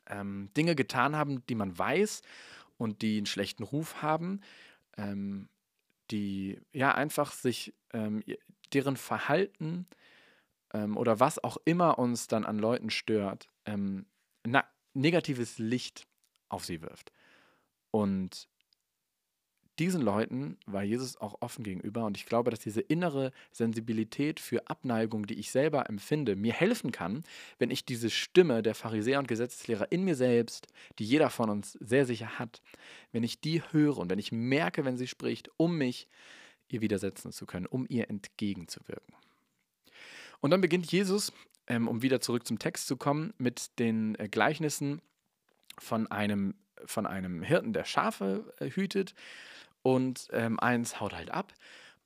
ähm, 0.06 0.50
Dinge 0.56 0.74
getan 0.74 1.16
haben, 1.16 1.44
die 1.46 1.54
man 1.54 1.78
weiß 1.78 2.22
und 2.76 3.02
die 3.02 3.18
einen 3.18 3.26
schlechten 3.26 3.62
Ruf 3.62 4.02
haben, 4.02 4.40
ähm, 4.96 5.48
die 6.10 6.60
ja 6.72 6.94
einfach 6.94 7.32
sich 7.32 7.74
ähm, 7.92 8.22
deren 8.72 8.96
Verhalten 8.96 9.86
ähm, 10.72 10.96
oder 10.96 11.20
was 11.20 11.42
auch 11.42 11.56
immer 11.64 11.98
uns 11.98 12.26
dann 12.26 12.44
an 12.44 12.58
Leuten 12.58 12.90
stört, 12.90 13.48
ähm, 13.64 14.06
na, 14.44 14.64
negatives 14.92 15.58
Licht 15.58 16.06
auf 16.48 16.64
sie 16.64 16.82
wirft. 16.82 17.12
Und 17.90 18.48
diesen 19.78 20.02
Leuten 20.02 20.56
war 20.66 20.82
Jesus 20.82 21.16
auch 21.16 21.40
offen 21.40 21.64
gegenüber 21.64 22.04
und 22.04 22.16
ich 22.16 22.26
glaube, 22.26 22.50
dass 22.50 22.60
diese 22.60 22.80
innere 22.80 23.32
Sensibilität 23.50 24.40
für 24.40 24.68
Abneigung, 24.68 25.26
die 25.26 25.34
ich 25.34 25.50
selber 25.50 25.88
empfinde, 25.88 26.36
mir 26.36 26.52
helfen 26.52 26.92
kann, 26.92 27.24
wenn 27.58 27.70
ich 27.70 27.84
diese 27.84 28.10
Stimme 28.10 28.62
der 28.62 28.74
Pharisäer 28.74 29.18
und 29.18 29.28
Gesetzeslehrer 29.28 29.90
in 29.90 30.04
mir 30.04 30.14
selbst, 30.14 30.68
die 30.98 31.04
jeder 31.04 31.30
von 31.30 31.50
uns 31.50 31.72
sehr 31.72 32.06
sicher 32.06 32.38
hat, 32.38 32.62
wenn 33.12 33.24
ich 33.24 33.40
die 33.40 33.62
höre 33.72 33.98
und 33.98 34.10
wenn 34.10 34.18
ich 34.18 34.32
merke, 34.32 34.84
wenn 34.84 34.96
sie 34.96 35.08
spricht, 35.08 35.50
um 35.56 35.76
mich 35.76 36.08
ihr 36.68 36.80
widersetzen 36.80 37.32
zu 37.32 37.46
können, 37.46 37.66
um 37.66 37.86
ihr 37.88 38.08
entgegenzuwirken. 38.10 39.14
Und 40.40 40.50
dann 40.50 40.60
beginnt 40.60 40.90
Jesus, 40.90 41.32
ähm, 41.66 41.88
um 41.88 42.02
wieder 42.02 42.20
zurück 42.20 42.46
zum 42.46 42.58
Text 42.58 42.86
zu 42.86 42.96
kommen, 42.96 43.32
mit 43.38 43.78
den 43.78 44.14
äh, 44.16 44.28
Gleichnissen 44.28 45.00
von 45.78 46.06
einem, 46.06 46.54
von 46.84 47.06
einem 47.06 47.42
Hirten, 47.42 47.72
der 47.72 47.84
Schafe 47.84 48.52
äh, 48.58 48.70
hütet 48.70 49.14
und 49.84 50.28
ähm, 50.32 50.58
eins 50.58 51.00
haut 51.00 51.14
halt 51.14 51.30
ab. 51.30 51.52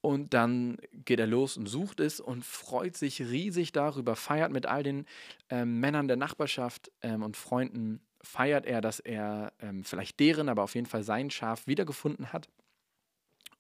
Und 0.00 0.35
dann 0.35 0.78
geht 0.92 1.18
er 1.18 1.26
los 1.26 1.56
und 1.56 1.66
sucht 1.66 2.00
es 2.00 2.20
und 2.20 2.44
freut 2.44 2.97
sich 2.97 3.20
riesig 3.20 3.73
darüber, 3.73 4.14
feiert 4.14 4.52
mit 4.52 4.66
all 4.66 4.82
den 4.82 5.06
ähm, 5.49 5.80
Männern 5.80 6.06
der 6.06 6.16
Nachbarschaft 6.16 6.92
ähm, 7.02 7.23
und 7.23 7.37
Freunden, 7.37 8.00
feiert 8.23 8.66
er, 8.66 8.80
dass 8.80 9.00
er 9.00 9.52
ähm, 9.61 9.85
vielleicht 9.85 10.20
deren, 10.20 10.49
aber 10.49 10.62
auf 10.62 10.75
jeden 10.75 10.87
Fall 10.87 11.02
sein 11.02 11.30
Schaf 11.30 11.66
wiedergefunden 11.66 12.32
hat 12.32 12.49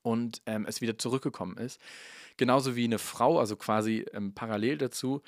und 0.02 0.42
ähm, 0.46 0.64
es 0.68 0.80
wieder 0.80 0.98
zurückgekommen 0.98 1.56
ist. 1.56 1.80
Genauso 2.36 2.76
wie 2.76 2.84
eine 2.84 2.98
Frau, 2.98 3.38
also 3.38 3.56
quasi 3.56 4.04
ähm, 4.12 4.32
parallel 4.34 4.78
dazu, 4.78 5.22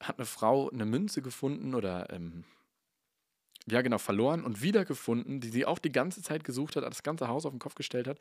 hat 0.00 0.18
eine 0.18 0.26
Frau 0.26 0.70
eine 0.70 0.86
Münze 0.86 1.22
gefunden 1.22 1.74
oder 1.74 2.12
ähm, 2.12 2.44
ja 3.70 3.82
genau, 3.82 3.98
verloren 3.98 4.44
und 4.44 4.62
wiedergefunden, 4.62 5.40
die 5.40 5.48
sie 5.48 5.66
auch 5.66 5.78
die 5.78 5.92
ganze 5.92 6.22
Zeit 6.22 6.44
gesucht 6.44 6.76
hat, 6.76 6.84
das 6.84 7.02
ganze 7.02 7.28
Haus 7.28 7.46
auf 7.46 7.52
den 7.52 7.58
Kopf 7.58 7.74
gestellt 7.74 8.06
hat 8.06 8.18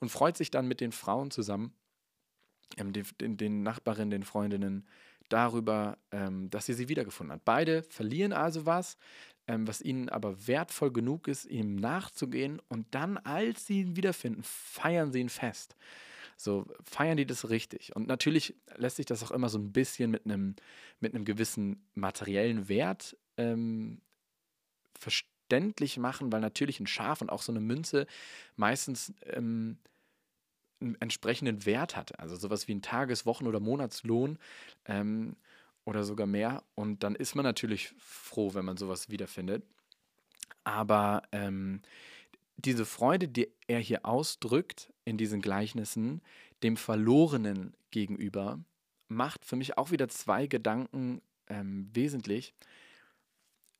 und 0.00 0.10
freut 0.10 0.36
sich 0.36 0.50
dann 0.50 0.66
mit 0.66 0.80
den 0.80 0.92
Frauen 0.92 1.30
zusammen, 1.30 1.74
ähm, 2.78 2.92
den, 2.92 3.36
den, 3.36 3.62
Nachbarinnen, 3.62 4.10
den 4.10 4.24
Freundinnen, 4.24 4.86
darüber, 5.28 5.98
ähm, 6.12 6.50
dass 6.50 6.66
sie 6.66 6.74
sie 6.74 6.88
wiedergefunden 6.88 7.34
hat. 7.34 7.44
Beide 7.44 7.82
verlieren 7.82 8.32
also 8.32 8.64
was, 8.64 8.96
ähm, 9.48 9.66
was 9.66 9.82
ihnen 9.82 10.08
aber 10.08 10.46
wertvoll 10.46 10.92
genug 10.92 11.28
ist, 11.28 11.44
ihm 11.46 11.76
nachzugehen 11.76 12.60
und 12.68 12.86
dann, 12.92 13.18
als 13.18 13.66
sie 13.66 13.80
ihn 13.80 13.96
wiederfinden, 13.96 14.42
feiern 14.44 15.12
sie 15.12 15.20
ihn 15.20 15.28
fest. 15.28 15.76
So 16.36 16.66
feiern 16.84 17.16
die 17.16 17.26
das 17.26 17.48
richtig. 17.48 17.96
Und 17.96 18.08
natürlich 18.08 18.54
lässt 18.76 18.96
sich 18.96 19.06
das 19.06 19.22
auch 19.22 19.30
immer 19.30 19.48
so 19.48 19.58
ein 19.58 19.72
bisschen 19.72 20.10
mit 20.10 20.26
einem 20.26 20.54
mit 21.00 21.12
gewissen 21.24 21.86
materiellen 21.94 22.68
Wert 22.68 23.16
ähm, 23.38 24.00
verständlich 24.98 25.98
machen, 25.98 26.32
weil 26.32 26.40
natürlich 26.40 26.80
ein 26.80 26.86
Schaf 26.86 27.20
und 27.20 27.30
auch 27.30 27.42
so 27.42 27.52
eine 27.52 27.60
Münze 27.60 28.06
meistens 28.56 29.12
ähm, 29.24 29.78
einen 30.80 30.96
entsprechenden 31.00 31.64
Wert 31.64 31.96
hat. 31.96 32.18
Also 32.18 32.36
sowas 32.36 32.68
wie 32.68 32.74
ein 32.74 32.82
Tages-, 32.82 33.26
Wochen- 33.26 33.46
oder 33.46 33.60
Monatslohn 33.60 34.38
ähm, 34.84 35.36
oder 35.84 36.04
sogar 36.04 36.26
mehr. 36.26 36.62
Und 36.74 37.02
dann 37.02 37.14
ist 37.14 37.34
man 37.34 37.44
natürlich 37.44 37.94
froh, 37.98 38.54
wenn 38.54 38.64
man 38.64 38.76
sowas 38.76 39.08
wiederfindet. 39.08 39.64
Aber 40.64 41.22
ähm, 41.32 41.80
diese 42.56 42.84
Freude, 42.84 43.28
die 43.28 43.48
er 43.66 43.78
hier 43.78 44.04
ausdrückt 44.04 44.92
in 45.04 45.16
diesen 45.16 45.40
Gleichnissen, 45.40 46.22
dem 46.62 46.76
Verlorenen 46.76 47.74
gegenüber, 47.90 48.58
macht 49.08 49.44
für 49.44 49.56
mich 49.56 49.78
auch 49.78 49.90
wieder 49.90 50.08
zwei 50.08 50.46
Gedanken 50.46 51.20
ähm, 51.48 51.88
wesentlich 51.92 52.54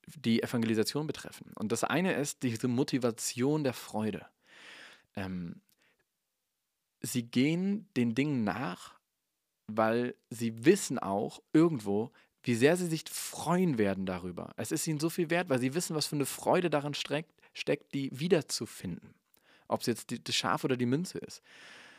die 0.06 0.42
Evangelisation 0.42 1.06
betreffen. 1.06 1.52
Und 1.56 1.72
das 1.72 1.84
eine 1.84 2.14
ist 2.14 2.42
diese 2.42 2.68
Motivation 2.68 3.64
der 3.64 3.72
Freude. 3.72 4.26
Ähm, 5.16 5.60
sie 7.00 7.24
gehen 7.24 7.88
den 7.96 8.14
Dingen 8.14 8.44
nach, 8.44 8.98
weil 9.66 10.14
sie 10.30 10.64
wissen 10.64 10.98
auch 10.98 11.42
irgendwo, 11.52 12.12
wie 12.42 12.54
sehr 12.54 12.76
sie 12.76 12.86
sich 12.86 13.04
freuen 13.10 13.78
werden 13.78 14.06
darüber. 14.06 14.54
Es 14.56 14.70
ist 14.70 14.86
ihnen 14.86 15.00
so 15.00 15.10
viel 15.10 15.30
wert, 15.30 15.48
weil 15.48 15.58
sie 15.58 15.74
wissen, 15.74 15.96
was 15.96 16.06
für 16.06 16.14
eine 16.14 16.26
Freude 16.26 16.70
daran 16.70 16.94
steckt, 16.94 17.32
steckt 17.52 17.92
die 17.92 18.10
wiederzufinden. 18.12 19.14
Ob 19.66 19.80
es 19.80 19.86
jetzt 19.86 20.10
die, 20.10 20.22
das 20.22 20.36
Schaf 20.36 20.62
oder 20.62 20.76
die 20.76 20.86
Münze 20.86 21.18
ist. 21.18 21.42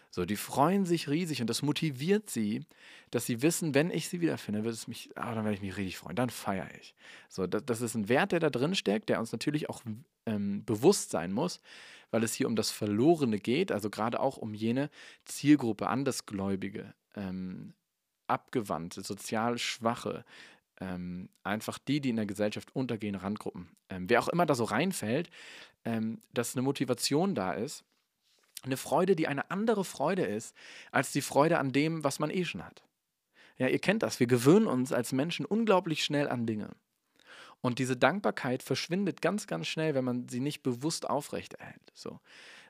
So, 0.09 0.25
die 0.25 0.35
freuen 0.35 0.85
sich 0.85 1.09
riesig 1.09 1.41
und 1.41 1.49
das 1.49 1.61
motiviert 1.61 2.29
sie, 2.29 2.65
dass 3.11 3.25
sie 3.25 3.41
wissen, 3.41 3.73
wenn 3.75 3.91
ich 3.91 4.09
sie 4.09 4.21
wiederfinde, 4.21 4.63
wird 4.63 4.73
es 4.73 4.87
mich, 4.87 5.09
ah, 5.15 5.35
dann 5.35 5.43
werde 5.43 5.55
ich 5.55 5.61
mich 5.61 5.77
richtig 5.77 5.97
freuen, 5.97 6.15
dann 6.15 6.29
feiere 6.29 6.69
ich. 6.79 6.95
So, 7.29 7.45
das, 7.45 7.65
das, 7.65 7.81
ist 7.81 7.95
ein 7.95 8.09
Wert, 8.09 8.31
der 8.31 8.39
da 8.39 8.49
drin 8.49 8.75
steckt, 8.75 9.09
der 9.09 9.19
uns 9.19 9.31
natürlich 9.31 9.69
auch 9.69 9.81
ähm, 10.25 10.63
bewusst 10.65 11.11
sein 11.11 11.31
muss, 11.31 11.61
weil 12.11 12.23
es 12.23 12.33
hier 12.33 12.47
um 12.47 12.55
das 12.55 12.71
Verlorene 12.71 13.39
geht, 13.39 13.71
also 13.71 13.89
gerade 13.89 14.19
auch 14.19 14.37
um 14.37 14.53
jene 14.53 14.89
Zielgruppe, 15.25 15.87
Andersgläubige, 15.87 16.93
ähm, 17.15 17.73
Abgewandte, 18.27 19.03
sozial 19.03 19.57
Schwache, 19.57 20.25
ähm, 20.79 21.29
einfach 21.43 21.79
die, 21.79 22.01
die 22.01 22.09
in 22.09 22.17
der 22.17 22.25
Gesellschaft 22.25 22.75
untergehen, 22.75 23.15
Randgruppen. 23.15 23.69
Ähm, 23.89 24.09
wer 24.09 24.21
auch 24.21 24.27
immer 24.27 24.45
da 24.45 24.53
so 24.55 24.63
reinfällt, 24.63 25.29
ähm, 25.85 26.21
dass 26.33 26.55
eine 26.55 26.61
Motivation 26.61 27.35
da 27.35 27.53
ist, 27.53 27.83
eine 28.63 28.77
Freude, 28.77 29.15
die 29.15 29.27
eine 29.27 29.49
andere 29.51 29.83
Freude 29.83 30.23
ist, 30.23 30.55
als 30.91 31.11
die 31.11 31.21
Freude 31.21 31.59
an 31.59 31.71
dem, 31.71 32.03
was 32.03 32.19
man 32.19 32.29
eh 32.29 32.45
schon 32.45 32.65
hat. 32.65 32.83
Ja, 33.57 33.67
ihr 33.67 33.79
kennt 33.79 34.03
das. 34.03 34.19
Wir 34.19 34.27
gewöhnen 34.27 34.67
uns 34.67 34.91
als 34.91 35.11
Menschen 35.11 35.45
unglaublich 35.45 36.03
schnell 36.03 36.27
an 36.27 36.45
Dinge. 36.45 36.69
Und 37.61 37.79
diese 37.79 37.97
Dankbarkeit 37.97 38.61
verschwindet 38.61 39.21
ganz, 39.21 39.47
ganz 39.47 39.67
schnell, 39.67 39.95
wenn 39.95 40.05
man 40.05 40.29
sie 40.29 40.39
nicht 40.39 40.61
bewusst 40.61 41.09
aufrechterhält. 41.09 41.91
So. 41.93 42.19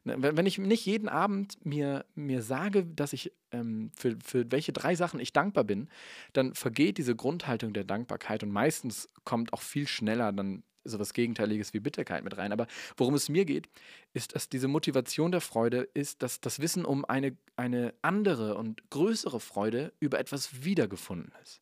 Ne, 0.05 0.15
wenn 0.19 0.45
ich 0.45 0.57
nicht 0.57 0.85
jeden 0.85 1.09
Abend 1.09 1.63
mir, 1.65 2.05
mir 2.15 2.41
sage, 2.41 2.85
dass 2.85 3.11
ich 3.11 3.33
ähm, 3.51 3.91
für, 3.93 4.17
für 4.23 4.49
welche 4.51 4.71
drei 4.71 4.95
Sachen 4.95 5.19
ich 5.19 5.33
dankbar 5.33 5.65
bin, 5.65 5.89
dann 6.31 6.53
vergeht 6.53 6.97
diese 6.97 7.15
Grundhaltung 7.15 7.73
der 7.73 7.83
Dankbarkeit 7.83 8.43
und 8.43 8.51
meistens 8.51 9.09
kommt 9.25 9.51
auch 9.51 9.61
viel 9.61 9.87
schneller 9.87 10.31
dann 10.31 10.63
sowas 10.89 11.13
Gegenteiliges 11.13 11.73
wie 11.73 11.79
Bitterkeit 11.79 12.23
mit 12.23 12.37
rein. 12.37 12.51
Aber 12.51 12.67
worum 12.95 13.13
es 13.13 13.29
mir 13.29 13.45
geht, 13.45 13.69
ist, 14.13 14.35
dass 14.35 14.49
diese 14.49 14.67
Motivation 14.67 15.31
der 15.31 15.41
Freude 15.41 15.87
ist, 15.93 16.23
dass 16.23 16.41
das 16.41 16.59
Wissen 16.59 16.85
um 16.85 17.05
eine, 17.05 17.35
eine 17.55 17.93
andere 18.01 18.55
und 18.55 18.89
größere 18.89 19.39
Freude 19.39 19.93
über 19.99 20.19
etwas 20.19 20.63
wiedergefunden 20.63 21.31
ist. 21.43 21.61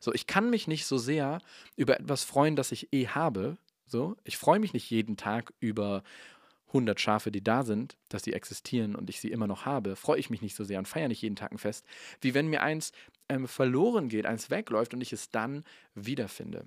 So, 0.00 0.12
ich 0.12 0.26
kann 0.26 0.50
mich 0.50 0.66
nicht 0.66 0.86
so 0.86 0.98
sehr 0.98 1.40
über 1.76 2.00
etwas 2.00 2.24
freuen, 2.24 2.56
das 2.56 2.72
ich 2.72 2.92
eh 2.92 3.06
habe. 3.06 3.56
So, 3.86 4.16
ich 4.24 4.36
freue 4.36 4.58
mich 4.58 4.72
nicht 4.72 4.90
jeden 4.90 5.16
Tag 5.16 5.52
über 5.60 6.02
100 6.72 6.98
Schafe, 6.98 7.30
die 7.30 7.44
da 7.44 7.62
sind, 7.62 7.96
dass 8.08 8.24
sie 8.24 8.32
existieren 8.32 8.96
und 8.96 9.10
ich 9.10 9.20
sie 9.20 9.30
immer 9.30 9.46
noch 9.46 9.66
habe, 9.66 9.94
freue 9.94 10.18
ich 10.18 10.30
mich 10.30 10.42
nicht 10.42 10.56
so 10.56 10.64
sehr 10.64 10.78
und 10.78 10.88
feiere 10.88 11.08
nicht 11.08 11.22
jeden 11.22 11.36
Tag 11.36 11.52
ein 11.52 11.58
Fest, 11.58 11.84
wie 12.20 12.34
wenn 12.34 12.48
mir 12.48 12.62
eins 12.62 12.92
ähm, 13.28 13.46
verloren 13.46 14.08
geht, 14.08 14.26
eins 14.26 14.50
wegläuft 14.50 14.94
und 14.94 15.00
ich 15.00 15.12
es 15.12 15.30
dann 15.30 15.64
wiederfinde. 15.94 16.66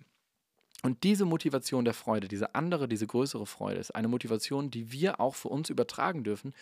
Und 0.86 1.04
diese 1.04 1.26
Motivation 1.26 1.84
der 1.84 1.96
Freude, 1.96 2.28
diese 2.28 2.54
andere, 2.54 2.88
diese 2.88 3.08
größere 3.08 3.48
Freude, 3.48 3.80
ist 3.80 3.96
eine 3.96 4.08
Motivation, 4.08 4.70
die 4.70 4.92
wir 4.92 5.20
auch 5.20 5.34
für 5.34 5.48
uns 5.48 5.72
übertragen 5.72 6.24
dürfen. 6.24 6.54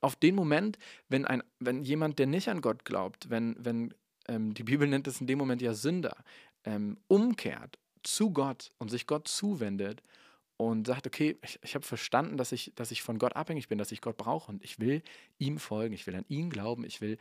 Auf 0.00 0.16
den 0.16 0.34
Moment, 0.34 0.80
wenn, 1.08 1.24
ein, 1.24 1.44
wenn 1.60 1.84
jemand, 1.84 2.18
der 2.18 2.26
nicht 2.26 2.48
an 2.48 2.60
Gott 2.60 2.84
glaubt, 2.84 3.30
wenn, 3.30 3.54
wenn 3.56 3.94
ähm, 4.26 4.52
die 4.52 4.64
Bibel 4.64 4.88
nennt 4.88 5.06
es 5.06 5.20
in 5.20 5.28
dem 5.28 5.38
Moment 5.38 5.62
ja 5.62 5.74
Sünder, 5.74 6.16
ähm, 6.64 6.96
umkehrt 7.06 7.78
zu 8.02 8.32
Gott 8.32 8.72
und 8.78 8.90
sich 8.90 9.06
Gott 9.06 9.28
zuwendet 9.28 10.02
und 10.56 10.88
sagt, 10.88 11.06
okay, 11.06 11.38
ich, 11.44 11.60
ich 11.62 11.76
habe 11.76 11.86
verstanden, 11.86 12.36
dass 12.36 12.50
ich, 12.50 12.72
dass 12.74 12.90
ich 12.90 13.02
von 13.02 13.20
Gott 13.20 13.36
abhängig 13.36 13.68
bin, 13.68 13.78
dass 13.78 13.92
ich 13.92 14.00
Gott 14.00 14.16
brauche 14.16 14.50
und 14.50 14.64
ich 14.64 14.80
will 14.80 15.02
ihm 15.38 15.60
folgen, 15.60 15.94
ich 15.94 16.04
will 16.08 16.16
an 16.16 16.24
ihn 16.26 16.50
glauben, 16.50 16.82
ich 16.82 17.00
will 17.00 17.16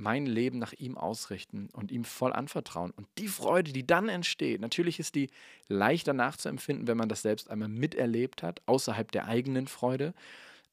mein 0.00 0.26
Leben 0.26 0.58
nach 0.58 0.72
ihm 0.72 0.96
ausrichten 0.96 1.68
und 1.72 1.92
ihm 1.92 2.04
voll 2.04 2.32
anvertrauen. 2.32 2.90
Und 2.90 3.06
die 3.18 3.28
Freude, 3.28 3.72
die 3.72 3.86
dann 3.86 4.08
entsteht, 4.08 4.60
natürlich 4.60 4.98
ist 4.98 5.14
die 5.14 5.28
leichter 5.68 6.14
nachzuempfinden, 6.14 6.86
wenn 6.86 6.96
man 6.96 7.08
das 7.08 7.22
selbst 7.22 7.50
einmal 7.50 7.68
miterlebt 7.68 8.42
hat, 8.42 8.62
außerhalb 8.66 9.12
der 9.12 9.26
eigenen 9.26 9.68
Freude. 9.68 10.14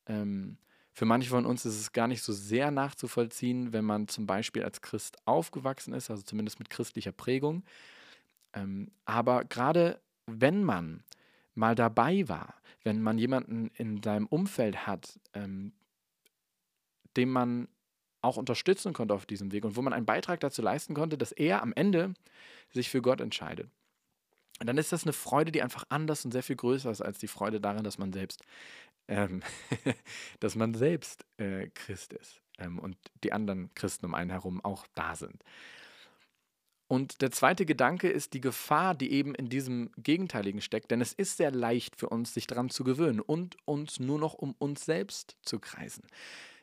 Ähm, 0.07 0.57
für 0.93 1.05
manche 1.05 1.29
von 1.29 1.45
uns 1.45 1.65
ist 1.65 1.79
es 1.79 1.91
gar 1.91 2.07
nicht 2.07 2.23
so 2.23 2.31
sehr 2.33 2.71
nachzuvollziehen, 2.71 3.73
wenn 3.73 3.85
man 3.85 4.07
zum 4.07 4.25
Beispiel 4.25 4.63
als 4.63 4.81
Christ 4.81 5.17
aufgewachsen 5.25 5.93
ist, 5.93 6.09
also 6.09 6.23
zumindest 6.23 6.59
mit 6.59 6.69
christlicher 6.69 7.11
Prägung. 7.11 7.63
Ähm, 8.53 8.91
aber 9.05 9.43
gerade 9.43 9.99
wenn 10.25 10.63
man 10.63 11.03
mal 11.53 11.75
dabei 11.75 12.27
war, 12.29 12.55
wenn 12.83 13.01
man 13.01 13.17
jemanden 13.17 13.71
in 13.75 14.01
seinem 14.01 14.25
Umfeld 14.27 14.87
hat, 14.87 15.19
ähm, 15.33 15.73
dem 17.17 17.29
man 17.29 17.67
auch 18.21 18.37
unterstützen 18.37 18.93
konnte 18.93 19.13
auf 19.13 19.25
diesem 19.25 19.51
Weg 19.51 19.65
und 19.65 19.75
wo 19.75 19.81
man 19.81 19.93
einen 19.93 20.05
Beitrag 20.05 20.39
dazu 20.39 20.61
leisten 20.61 20.93
konnte, 20.93 21.17
dass 21.17 21.31
er 21.31 21.61
am 21.61 21.73
Ende 21.73 22.13
sich 22.71 22.89
für 22.89 23.01
Gott 23.01 23.21
entscheidet. 23.21 23.69
Und 24.59 24.67
dann 24.67 24.77
ist 24.77 24.91
das 24.91 25.03
eine 25.03 25.13
Freude, 25.13 25.51
die 25.51 25.61
einfach 25.61 25.83
anders 25.89 26.25
und 26.25 26.31
sehr 26.31 26.43
viel 26.43 26.55
größer 26.55 26.89
ist 26.89 27.01
als 27.01 27.19
die 27.19 27.27
Freude 27.27 27.61
darin, 27.61 27.83
dass 27.83 27.97
man 27.97 28.11
selbst, 28.11 28.43
ähm, 29.07 29.43
dass 30.39 30.55
man 30.55 30.73
selbst 30.73 31.25
äh, 31.37 31.69
Christ 31.69 32.13
ist 32.13 32.41
ähm, 32.57 32.79
und 32.79 32.97
die 33.23 33.33
anderen 33.33 33.73
Christen 33.75 34.05
um 34.05 34.15
einen 34.15 34.31
herum 34.31 34.63
auch 34.63 34.87
da 34.95 35.15
sind. 35.15 35.43
Und 36.89 37.21
der 37.21 37.31
zweite 37.31 37.65
Gedanke 37.65 38.09
ist 38.09 38.33
die 38.33 38.39
Gefahr, 38.39 38.95
die 38.95 39.11
eben 39.11 39.35
in 39.35 39.49
diesem 39.49 39.91
Gegenteiligen 39.97 40.61
steckt. 40.61 40.89
Denn 40.89 41.01
es 41.01 41.11
ist 41.11 41.35
sehr 41.35 41.51
leicht 41.51 41.97
für 41.97 42.07
uns, 42.07 42.33
sich 42.33 42.47
daran 42.47 42.69
zu 42.69 42.85
gewöhnen 42.85 43.19
und 43.19 43.57
uns 43.65 43.99
nur 43.99 44.17
noch 44.19 44.33
um 44.33 44.55
uns 44.57 44.85
selbst 44.85 45.35
zu 45.41 45.59
kreisen. 45.59 46.07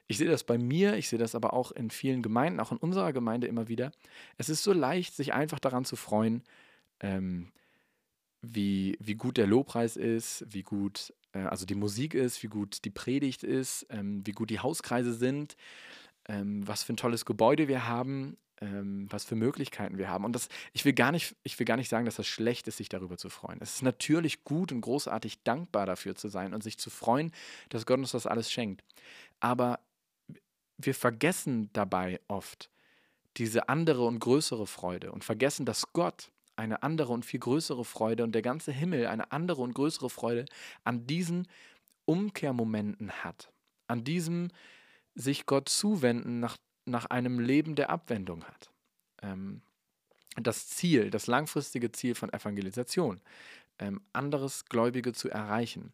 Ich 0.06 0.18
sehe 0.18 0.28
das 0.28 0.44
bei 0.44 0.58
mir, 0.58 0.96
ich 0.96 1.08
sehe 1.08 1.18
das 1.18 1.34
aber 1.34 1.54
auch 1.54 1.72
in 1.72 1.90
vielen 1.90 2.22
Gemeinden, 2.22 2.60
auch 2.60 2.72
in 2.72 2.78
unserer 2.78 3.12
Gemeinde 3.12 3.46
immer 3.46 3.68
wieder. 3.68 3.90
Es 4.38 4.48
ist 4.48 4.62
so 4.62 4.72
leicht, 4.72 5.14
sich 5.14 5.32
einfach 5.32 5.58
daran 5.60 5.84
zu 5.84 5.96
freuen, 5.96 6.42
ähm, 7.00 7.52
wie, 8.42 8.96
wie 9.00 9.14
gut 9.14 9.36
der 9.38 9.46
Lobpreis 9.46 9.96
ist, 9.96 10.44
wie 10.48 10.62
gut 10.62 11.14
äh, 11.32 11.40
also 11.40 11.66
die 11.66 11.74
Musik 11.74 12.14
ist, 12.14 12.42
wie 12.42 12.48
gut 12.48 12.84
die 12.84 12.90
Predigt 12.90 13.42
ist, 13.42 13.86
ähm, 13.90 14.26
wie 14.26 14.32
gut 14.32 14.50
die 14.50 14.60
Hauskreise 14.60 15.14
sind, 15.14 15.56
ähm, 16.28 16.66
was 16.66 16.82
für 16.84 16.92
ein 16.94 16.98
tolles 16.98 17.24
Gebäude 17.24 17.68
wir 17.68 17.86
haben. 17.88 18.36
ähm, 18.60 19.06
was 19.10 19.24
für 19.24 19.34
Möglichkeiten 19.34 19.98
wir 19.98 20.08
haben. 20.08 20.24
Und 20.24 20.32
das, 20.34 20.48
ich 20.72 20.84
will 20.84 20.92
gar 20.92 21.12
nicht, 21.12 21.34
ich 21.42 21.58
will 21.58 21.66
gar 21.66 21.76
nicht 21.76 21.88
sagen, 21.88 22.04
dass 22.06 22.16
das 22.16 22.26
schlecht 22.26 22.68
ist, 22.68 22.76
sich 22.78 22.88
darüber 22.88 23.16
zu 23.18 23.28
freuen. 23.28 23.58
Es 23.60 23.74
ist 23.76 23.82
natürlich 23.82 24.44
gut 24.44 24.70
und 24.72 24.80
großartig 24.80 25.42
dankbar 25.42 25.86
dafür 25.86 26.14
zu 26.14 26.28
sein 26.28 26.54
und 26.54 26.62
sich 26.62 26.78
zu 26.78 26.88
freuen, 26.90 27.32
dass 27.68 27.84
Gott 27.86 27.98
uns 27.98 28.12
das 28.12 28.26
alles 28.26 28.50
schenkt. 28.52 28.84
Aber 29.40 29.80
wir 30.78 30.94
vergessen 30.94 31.70
dabei 31.72 32.20
oft 32.28 32.70
diese 33.36 33.68
andere 33.68 34.04
und 34.06 34.18
größere 34.20 34.66
Freude 34.66 35.12
und 35.12 35.24
vergessen, 35.24 35.66
dass 35.66 35.92
Gott 35.92 36.30
eine 36.56 36.82
andere 36.82 37.12
und 37.12 37.24
viel 37.24 37.40
größere 37.40 37.84
Freude 37.84 38.22
und 38.22 38.32
der 38.32 38.42
ganze 38.42 38.70
Himmel 38.72 39.06
eine 39.06 39.32
andere 39.32 39.62
und 39.62 39.74
größere 39.74 40.08
Freude 40.08 40.44
an 40.84 41.06
diesen 41.06 41.48
Umkehrmomenten 42.04 43.10
hat, 43.10 43.52
an 43.88 44.04
diesem 44.04 44.50
sich 45.14 45.46
Gott 45.46 45.68
zuwenden 45.68 46.40
nach, 46.40 46.56
nach 46.84 47.06
einem 47.06 47.40
Leben 47.40 47.74
der 47.74 47.90
Abwendung 47.90 48.44
hat. 48.44 48.70
Ähm, 49.22 49.62
das 50.36 50.68
Ziel, 50.68 51.10
das 51.10 51.26
langfristige 51.26 51.92
Ziel 51.92 52.14
von 52.14 52.32
Evangelisation, 52.32 53.20
ähm, 53.78 54.00
anderes 54.12 54.64
Gläubige 54.66 55.12
zu 55.12 55.28
erreichen 55.30 55.92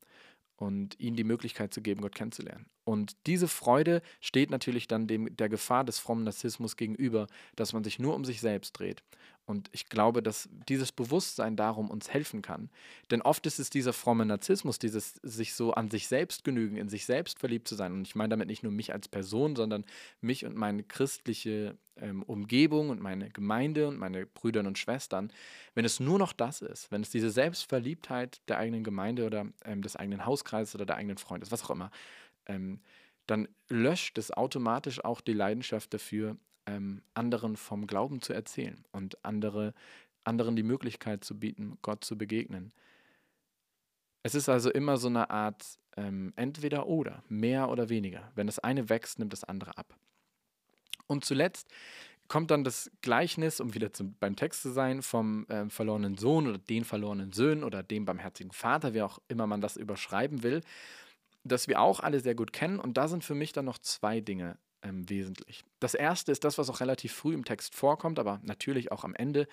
und 0.61 1.00
ihnen 1.00 1.17
die 1.17 1.25
Möglichkeit 1.25 1.73
zu 1.73 1.81
geben, 1.81 2.02
Gott 2.02 2.14
kennenzulernen. 2.14 2.67
Und 2.85 3.17
diese 3.26 3.49
Freude 3.49 4.02
steht 4.21 4.50
natürlich 4.50 4.87
dann 4.87 5.07
dem, 5.07 5.35
der 5.35 5.49
Gefahr 5.49 5.85
des 5.85 5.99
frommen 5.99 6.25
Narzissmus 6.25 6.76
gegenüber, 6.76 7.29
dass 7.57 7.73
man 7.73 7.83
sich 7.83 7.99
nur 7.99 8.14
um 8.14 8.26
sich 8.26 8.40
selbst 8.40 8.73
dreht. 8.73 9.02
Und 9.50 9.69
ich 9.73 9.88
glaube, 9.88 10.23
dass 10.23 10.49
dieses 10.69 10.92
Bewusstsein 10.92 11.57
darum 11.57 11.90
uns 11.90 12.09
helfen 12.09 12.40
kann. 12.40 12.71
Denn 13.11 13.21
oft 13.21 13.45
ist 13.47 13.59
es 13.59 13.69
dieser 13.69 13.92
fromme 13.92 14.25
Narzissmus, 14.25 14.78
dieses 14.78 15.14
sich 15.25 15.54
so 15.54 15.73
an 15.73 15.90
sich 15.90 16.07
selbst 16.07 16.45
genügen, 16.45 16.76
in 16.76 16.88
sich 16.88 17.04
selbst 17.04 17.40
verliebt 17.40 17.66
zu 17.66 17.75
sein. 17.75 17.92
Und 17.92 18.07
ich 18.07 18.14
meine 18.14 18.28
damit 18.28 18.47
nicht 18.47 18.62
nur 18.62 18.71
mich 18.71 18.92
als 18.92 19.09
Person, 19.09 19.57
sondern 19.57 19.85
mich 20.21 20.47
und 20.47 20.54
meine 20.54 20.85
christliche 20.85 21.76
ähm, 21.97 22.23
Umgebung 22.23 22.90
und 22.90 23.02
meine 23.02 23.28
Gemeinde 23.30 23.88
und 23.88 23.99
meine 23.99 24.25
Brüder 24.25 24.61
und 24.61 24.78
Schwestern. 24.78 25.33
Wenn 25.75 25.85
es 25.85 25.99
nur 25.99 26.21
noch 26.21 26.33
das 26.33 26.62
ist, 26.62 26.92
wenn 26.92 27.02
es 27.02 27.11
diese 27.11 27.30
Selbstverliebtheit 27.30 28.40
der 28.47 28.59
eigenen 28.59 28.85
Gemeinde 28.85 29.26
oder 29.26 29.47
ähm, 29.64 29.83
des 29.83 29.97
eigenen 29.97 30.26
Hauskreises 30.26 30.76
oder 30.76 30.87
der 30.87 30.97
eigenen 30.97 31.19
Freunde 31.19 31.45
ist, 31.45 31.50
was 31.50 31.64
auch 31.64 31.71
immer, 31.71 31.90
ähm, 32.47 32.78
dann 33.26 33.49
löscht 33.69 34.16
es 34.16 34.30
automatisch 34.30 35.04
auch 35.04 35.21
die 35.21 35.33
Leidenschaft 35.33 35.92
dafür, 35.92 36.37
ähm, 36.71 37.03
anderen 37.15 37.57
vom 37.57 37.87
Glauben 37.87 38.23
zu 38.23 38.33
erzählen 38.33 38.85
und 38.93 39.25
andere, 39.25 39.75
anderen 40.25 40.57
die 40.57 40.62
Möglichkeit 40.62 41.25
zu 41.25 41.39
bieten, 41.39 41.79
Gott 41.83 42.05
zu 42.05 42.17
begegnen. 42.17 42.73
Es 44.23 44.35
ist 44.35 44.49
also 44.49 44.71
immer 44.71 44.97
so 44.97 45.09
eine 45.09 45.31
Art 45.31 45.79
ähm, 45.97 46.33
entweder 46.37 46.87
oder, 46.87 47.23
mehr 47.29 47.69
oder 47.71 47.89
weniger. 47.89 48.31
Wenn 48.35 48.47
das 48.47 48.59
eine 48.59 48.89
wächst, 48.89 49.19
nimmt 49.19 49.33
das 49.33 49.45
andere 49.45 49.77
ab. 49.77 49.97
Und 51.07 51.25
zuletzt 51.25 51.69
kommt 52.29 52.53
dann 52.53 52.62
das 52.62 52.91
Gleichnis, 53.00 53.59
um 53.61 53.75
wieder 53.75 53.93
zum, 53.93 54.15
beim 54.21 54.37
Text 54.37 54.62
zu 54.62 54.71
sein, 54.71 55.03
vom 55.03 55.47
äh, 55.49 55.69
verlorenen 55.69 56.17
Sohn 56.17 56.47
oder 56.47 56.59
den 56.59 56.85
verlorenen 56.85 57.33
Söhnen 57.33 57.65
oder 57.65 57.83
dem 57.83 58.05
barmherzigen 58.05 58.53
Vater, 58.53 58.95
wie 58.95 59.03
auch 59.03 59.19
immer 59.27 59.49
man 59.49 59.61
das 59.61 59.77
überschreiben 59.77 60.45
will, 60.45 60.61
das 61.43 61.67
wir 61.67 61.81
auch 61.81 62.00
alle 62.00 62.21
sehr 62.21 62.37
gut 62.37 62.53
kennen. 62.53 62.79
Und 62.79 62.97
da 62.97 63.09
sind 63.09 63.25
für 63.25 63.35
mich 63.35 63.53
dann 63.53 63.65
noch 63.65 63.79
zwei 63.79 64.21
Dinge 64.21 64.59
ähm, 64.83 65.09
wesentlich. 65.11 65.65
Das 65.80 65.94
erste 65.94 66.30
ist 66.30 66.44
das, 66.44 66.58
was 66.58 66.70
auch 66.70 66.80
relativ 66.80 67.12
früh 67.12 67.34
im 67.34 67.44
Text 67.44 67.75
vorkommt, 67.75 68.18
aber 68.18 68.40
natürlich 68.44 68.92
auch 68.92 69.02
am 69.02 69.14
Ende, 69.14 69.49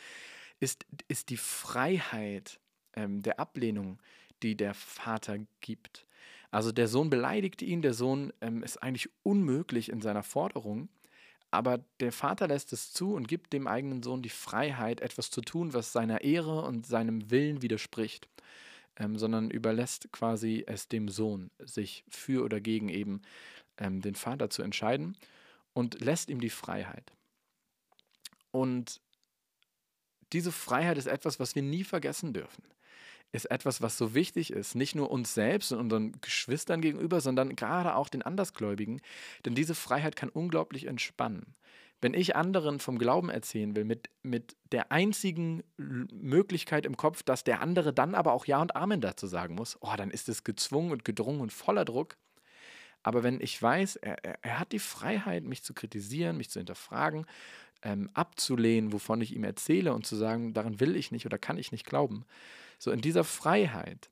ist, 0.59 0.85
ist 1.07 1.29
die 1.29 1.37
Freiheit 1.37 2.59
ähm, 2.93 3.21
der 3.21 3.39
Ablehnung, 3.39 3.99
die 4.43 4.55
der 4.55 4.73
Vater 4.73 5.37
gibt. 5.61 6.05
Also 6.51 6.71
der 6.71 6.87
Sohn 6.87 7.09
beleidigt 7.09 7.61
ihn, 7.61 7.81
der 7.81 7.93
Sohn 7.93 8.33
ähm, 8.41 8.61
ist 8.63 8.83
eigentlich 8.83 9.09
unmöglich 9.23 9.89
in 9.89 10.01
seiner 10.01 10.23
Forderung, 10.23 10.89
aber 11.49 11.79
der 12.01 12.11
Vater 12.11 12.47
lässt 12.47 12.73
es 12.73 12.91
zu 12.91 13.13
und 13.13 13.27
gibt 13.27 13.53
dem 13.53 13.67
eigenen 13.67 14.03
Sohn 14.03 14.21
die 14.21 14.29
Freiheit, 14.29 15.01
etwas 15.01 15.31
zu 15.31 15.41
tun, 15.41 15.73
was 15.73 15.93
seiner 15.93 16.21
Ehre 16.21 16.63
und 16.63 16.85
seinem 16.85 17.31
Willen 17.31 17.61
widerspricht, 17.61 18.27
ähm, 18.97 19.17
sondern 19.17 19.49
überlässt 19.49 20.11
quasi 20.11 20.63
es 20.67 20.87
dem 20.89 21.07
Sohn, 21.07 21.51
sich 21.59 22.03
für 22.09 22.43
oder 22.43 22.59
gegen 22.59 22.89
eben 22.89 23.21
ähm, 23.77 24.01
den 24.01 24.15
Vater 24.15 24.49
zu 24.49 24.61
entscheiden 24.61 25.15
und 25.77 26.01
lässt 26.01 26.31
ihm 26.31 26.41
die 26.41 26.49
Freiheit. 26.49 27.13
Und 28.49 28.99
diese 30.33 30.51
Freiheit 30.51 30.97
ist 30.97 31.05
etwas, 31.05 31.39
was 31.39 31.53
wir 31.53 31.61
nie 31.61 31.83
vergessen 31.83 32.33
dürfen. 32.33 32.63
Ist 33.31 33.51
etwas, 33.51 33.79
was 33.79 33.95
so 33.95 34.15
wichtig 34.15 34.51
ist, 34.51 34.73
nicht 34.73 34.95
nur 34.95 35.11
uns 35.11 35.35
selbst 35.35 35.71
und 35.71 35.79
unseren 35.79 36.19
Geschwistern 36.19 36.81
gegenüber, 36.81 37.21
sondern 37.21 37.55
gerade 37.55 37.93
auch 37.93 38.09
den 38.09 38.23
Andersgläubigen. 38.23 39.01
Denn 39.45 39.53
diese 39.53 39.75
Freiheit 39.75 40.15
kann 40.15 40.29
unglaublich 40.29 40.85
entspannen. 40.87 41.53
Wenn 42.01 42.15
ich 42.15 42.35
anderen 42.35 42.79
vom 42.79 42.97
Glauben 42.97 43.29
erzählen 43.29 43.75
will, 43.75 43.85
mit, 43.85 44.09
mit 44.23 44.55
der 44.71 44.91
einzigen 44.91 45.61
Möglichkeit 45.77 46.87
im 46.87 46.97
Kopf, 46.97 47.21
dass 47.21 47.43
der 47.43 47.61
andere 47.61 47.93
dann 47.93 48.15
aber 48.15 48.33
auch 48.33 48.47
Ja 48.47 48.59
und 48.63 48.75
Amen 48.75 49.01
dazu 49.01 49.27
sagen 49.27 49.53
muss, 49.53 49.77
oh, 49.81 49.93
dann 49.95 50.09
ist 50.09 50.27
es 50.27 50.43
gezwungen 50.43 50.91
und 50.91 51.05
gedrungen 51.05 51.41
und 51.41 51.53
voller 51.53 51.85
Druck. 51.85 52.17
Aber 53.03 53.23
wenn 53.23 53.39
ich 53.39 53.61
weiß, 53.61 53.97
er, 53.97 54.23
er, 54.43 54.59
hat 54.59 54.71
die 54.71 54.79
Freiheit, 54.79 55.43
mich 55.43 55.63
zu 55.63 55.73
kritisieren, 55.73 56.37
mich 56.37 56.49
zu 56.49 56.59
hinterfragen, 56.59 57.25
ähm, 57.83 58.09
abzulehnen, 58.13 58.91
wovon 58.91 59.21
ich 59.21 59.35
ihm 59.35 59.43
erzähle 59.43 59.93
und 59.93 60.05
zu 60.05 60.15
sagen, 60.15 60.53
daran 60.53 60.79
will 60.79 60.95
ich 60.95 61.11
nicht 61.11 61.25
oder 61.25 61.37
kann 61.37 61.57
ich 61.57 61.71
nicht 61.71 61.85
glauben. 61.85 62.25
So 62.79 62.91
in 62.91 63.01
dieser 63.01 63.23
Freiheit 63.23 64.09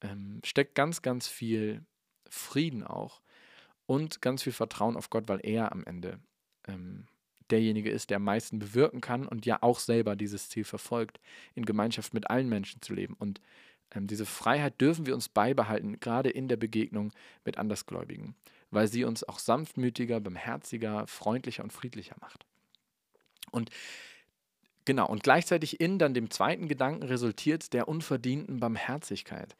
ähm, 0.00 0.40
steckt 0.44 0.74
ganz, 0.74 1.02
ganz 1.02 1.28
viel 1.28 1.84
Frieden 2.28 2.82
auch 2.84 3.20
und 3.86 4.20
ganz 4.20 4.42
viel 4.42 4.52
Vertrauen 4.52 4.96
auf 4.96 5.10
Gott, 5.10 5.28
weil 5.28 5.40
er 5.42 5.72
am 5.72 5.84
Ende 5.84 6.18
ähm, 6.66 7.06
derjenige 7.50 7.90
ist, 7.90 8.10
der 8.10 8.16
am 8.16 8.24
meisten 8.24 8.58
bewirken 8.58 9.00
kann 9.00 9.26
und 9.26 9.46
ja 9.46 9.62
auch 9.62 9.78
selber 9.78 10.16
dieses 10.16 10.48
Ziel 10.48 10.64
verfolgt, 10.64 11.20
in 11.54 11.64
Gemeinschaft 11.64 12.14
mit 12.14 12.28
allen 12.30 12.48
Menschen 12.48 12.82
zu 12.82 12.94
leben. 12.94 13.14
Und 13.18 13.40
ähm, 13.94 14.06
diese 14.06 14.26
Freiheit 14.26 14.80
dürfen 14.80 15.06
wir 15.06 15.14
uns 15.14 15.28
beibehalten, 15.28 16.00
gerade 16.00 16.30
in 16.30 16.48
der 16.48 16.56
Begegnung 16.56 17.12
mit 17.44 17.58
Andersgläubigen, 17.58 18.34
weil 18.70 18.88
sie 18.88 19.04
uns 19.04 19.24
auch 19.24 19.38
sanftmütiger, 19.38 20.20
barmherziger, 20.20 21.06
freundlicher 21.06 21.62
und 21.62 21.72
friedlicher 21.72 22.16
macht. 22.20 22.44
Und 23.50 23.70
genau, 24.84 25.08
und 25.08 25.22
gleichzeitig 25.22 25.80
in 25.80 25.98
dann 25.98 26.14
dem 26.14 26.30
zweiten 26.30 26.68
Gedanken 26.68 27.02
resultiert 27.02 27.72
der 27.72 27.88
unverdienten 27.88 28.60
Barmherzigkeit. 28.60 29.56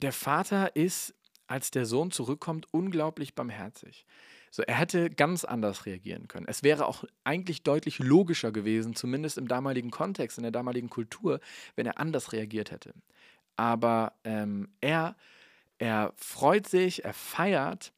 Der 0.00 0.12
Vater 0.12 0.76
ist, 0.76 1.14
als 1.46 1.70
der 1.70 1.84
Sohn 1.84 2.10
zurückkommt, 2.10 2.66
unglaublich 2.72 3.34
barmherzig. 3.34 4.06
So, 4.50 4.62
er 4.62 4.74
hätte 4.74 5.10
ganz 5.10 5.44
anders 5.44 5.86
reagieren 5.86 6.28
können. 6.28 6.46
Es 6.48 6.62
wäre 6.62 6.86
auch 6.86 7.04
eigentlich 7.24 7.62
deutlich 7.62 7.98
logischer 7.98 8.52
gewesen, 8.52 8.94
zumindest 8.94 9.38
im 9.38 9.48
damaligen 9.48 9.90
Kontext, 9.90 10.38
in 10.38 10.42
der 10.42 10.52
damaligen 10.52 10.90
Kultur, 10.90 11.40
wenn 11.76 11.86
er 11.86 11.98
anders 11.98 12.32
reagiert 12.32 12.70
hätte. 12.70 12.94
Aber 13.56 14.12
ähm, 14.24 14.68
er, 14.80 15.16
er 15.78 16.12
freut 16.16 16.68
sich, 16.68 17.04
er 17.04 17.14
feiert 17.14 17.92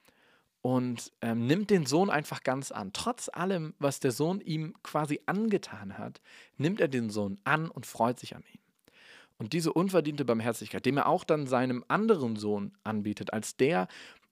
und 0.62 1.12
ähm, 1.22 1.46
nimmt 1.46 1.70
den 1.70 1.86
Sohn 1.86 2.10
einfach 2.10 2.42
ganz 2.42 2.70
an. 2.70 2.92
Trotz 2.92 3.30
allem, 3.32 3.74
was 3.78 4.00
der 4.00 4.12
Sohn 4.12 4.40
ihm 4.40 4.74
quasi 4.82 5.20
angetan 5.26 5.98
hat, 5.98 6.20
nimmt 6.56 6.80
er 6.80 6.88
den 6.88 7.10
Sohn 7.10 7.38
an 7.44 7.70
und 7.70 7.86
freut 7.86 8.18
sich 8.18 8.36
an 8.36 8.44
ihm. 8.52 8.60
Und 9.38 9.54
diese 9.54 9.72
unverdiente 9.72 10.26
Barmherzigkeit, 10.26 10.84
dem 10.84 10.98
er 10.98 11.06
auch 11.06 11.24
dann 11.24 11.46
seinem 11.46 11.82
anderen 11.88 12.36
Sohn 12.36 12.76
anbietet, 12.84 13.32
als 13.32 13.56
der 13.56 13.88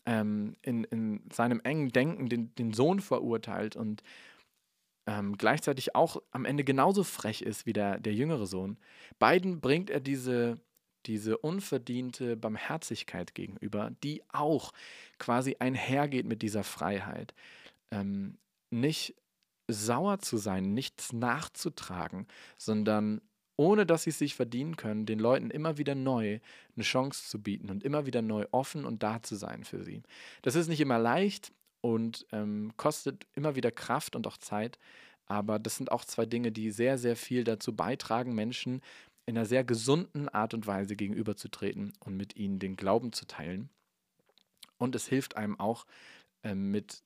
ähm, 0.09 0.57
in, 0.62 0.85
in 0.85 1.21
seinem 1.31 1.61
engen 1.61 1.92
Denken 1.92 2.31
den, 2.31 2.55
den 2.55 2.73
Sohn 2.73 3.01
verurteilt 3.01 3.77
und 3.77 4.03
ähm, 5.07 5.37
gleichzeitig 5.37 5.94
auch 5.94 6.23
am 6.31 6.47
Ende 6.47 6.64
genauso 6.64 7.05
frech 7.05 7.42
ist 7.42 7.66
wie 7.66 7.75
der, 7.75 8.01
der 8.01 8.14
jüngere 8.14 8.47
Sohn. 8.47 8.79
Beiden 9.18 9.61
bringt 9.61 9.90
er 9.90 10.01
diese, 10.01 10.59
diese 11.05 11.37
unverdiente 11.37 12.38
Barmherzigkeit 12.38 13.35
gegenüber, 13.35 13.90
die 14.03 14.23
auch 14.29 14.73
quasi 15.18 15.57
einhergeht 15.59 16.25
mit 16.25 16.40
dieser 16.40 16.64
Freiheit. 16.64 17.35
Ähm, 17.90 18.38
nicht 18.71 19.14
sauer 19.71 20.21
zu 20.21 20.38
sein, 20.38 20.73
nichts 20.73 21.12
nachzutragen, 21.12 22.27
sondern 22.57 23.21
ohne 23.59 23.85
dass 23.85 24.05
sie 24.05 24.11
es 24.11 24.18
sich 24.18 24.35
verdienen 24.37 24.77
können, 24.77 25.05
den 25.05 25.18
Leuten 25.18 25.51
immer 25.51 25.79
wieder 25.79 25.97
neu 25.97 26.38
eine 26.77 26.85
Chance 26.85 27.29
zu 27.29 27.42
bieten 27.42 27.71
und 27.71 27.83
immer 27.83 28.07
wieder 28.07 28.23
neu 28.23 28.47
offen 28.53 28.85
und 28.85 29.03
da 29.03 29.23
zu 29.23 29.35
sein 29.35 29.64
für 29.64 29.83
sie. 29.83 30.03
Das 30.42 30.55
ist 30.55 30.68
nicht 30.68 30.81
immer 30.81 30.99
leicht 30.99 31.53
und 31.81 32.25
ähm, 32.33 32.73
kostet 32.77 33.27
immer 33.35 33.57
wieder 33.57 33.73
Kraft 33.73 34.14
und 34.14 34.27
auch 34.29 34.37
Zeit, 34.37 34.79
aber 35.27 35.59
das 35.59 35.77
sind 35.77 35.90
auch 35.90 36.05
zwei 36.05 36.25
Dinge, 36.25 36.53
die 36.53 36.71
sehr, 36.71 36.99
sehr 36.99 37.16
viel 37.16 37.42
dazu 37.44 37.75
beitragen, 37.75 38.35
Menschen 38.35 38.81
in 39.27 39.37
einer 39.37 39.44
sehr 39.44 39.64
gesunden 39.64 40.29
Art 40.29 40.55
und 40.55 40.66
Weise 40.66 40.94
gegenüberzutreten 40.94 41.92
und 42.01 42.16
mit 42.16 42.37
ihnen 42.37 42.61
den 42.61 42.77
Glauben 42.77 43.12
zu 43.12 43.27
teilen. 43.27 43.71
Und 44.79 44.94
es 44.94 45.09
hilft 45.09 45.37
einem 45.37 45.59
auch 45.59 45.85
ähm, 46.44 46.71
mit 46.71 47.03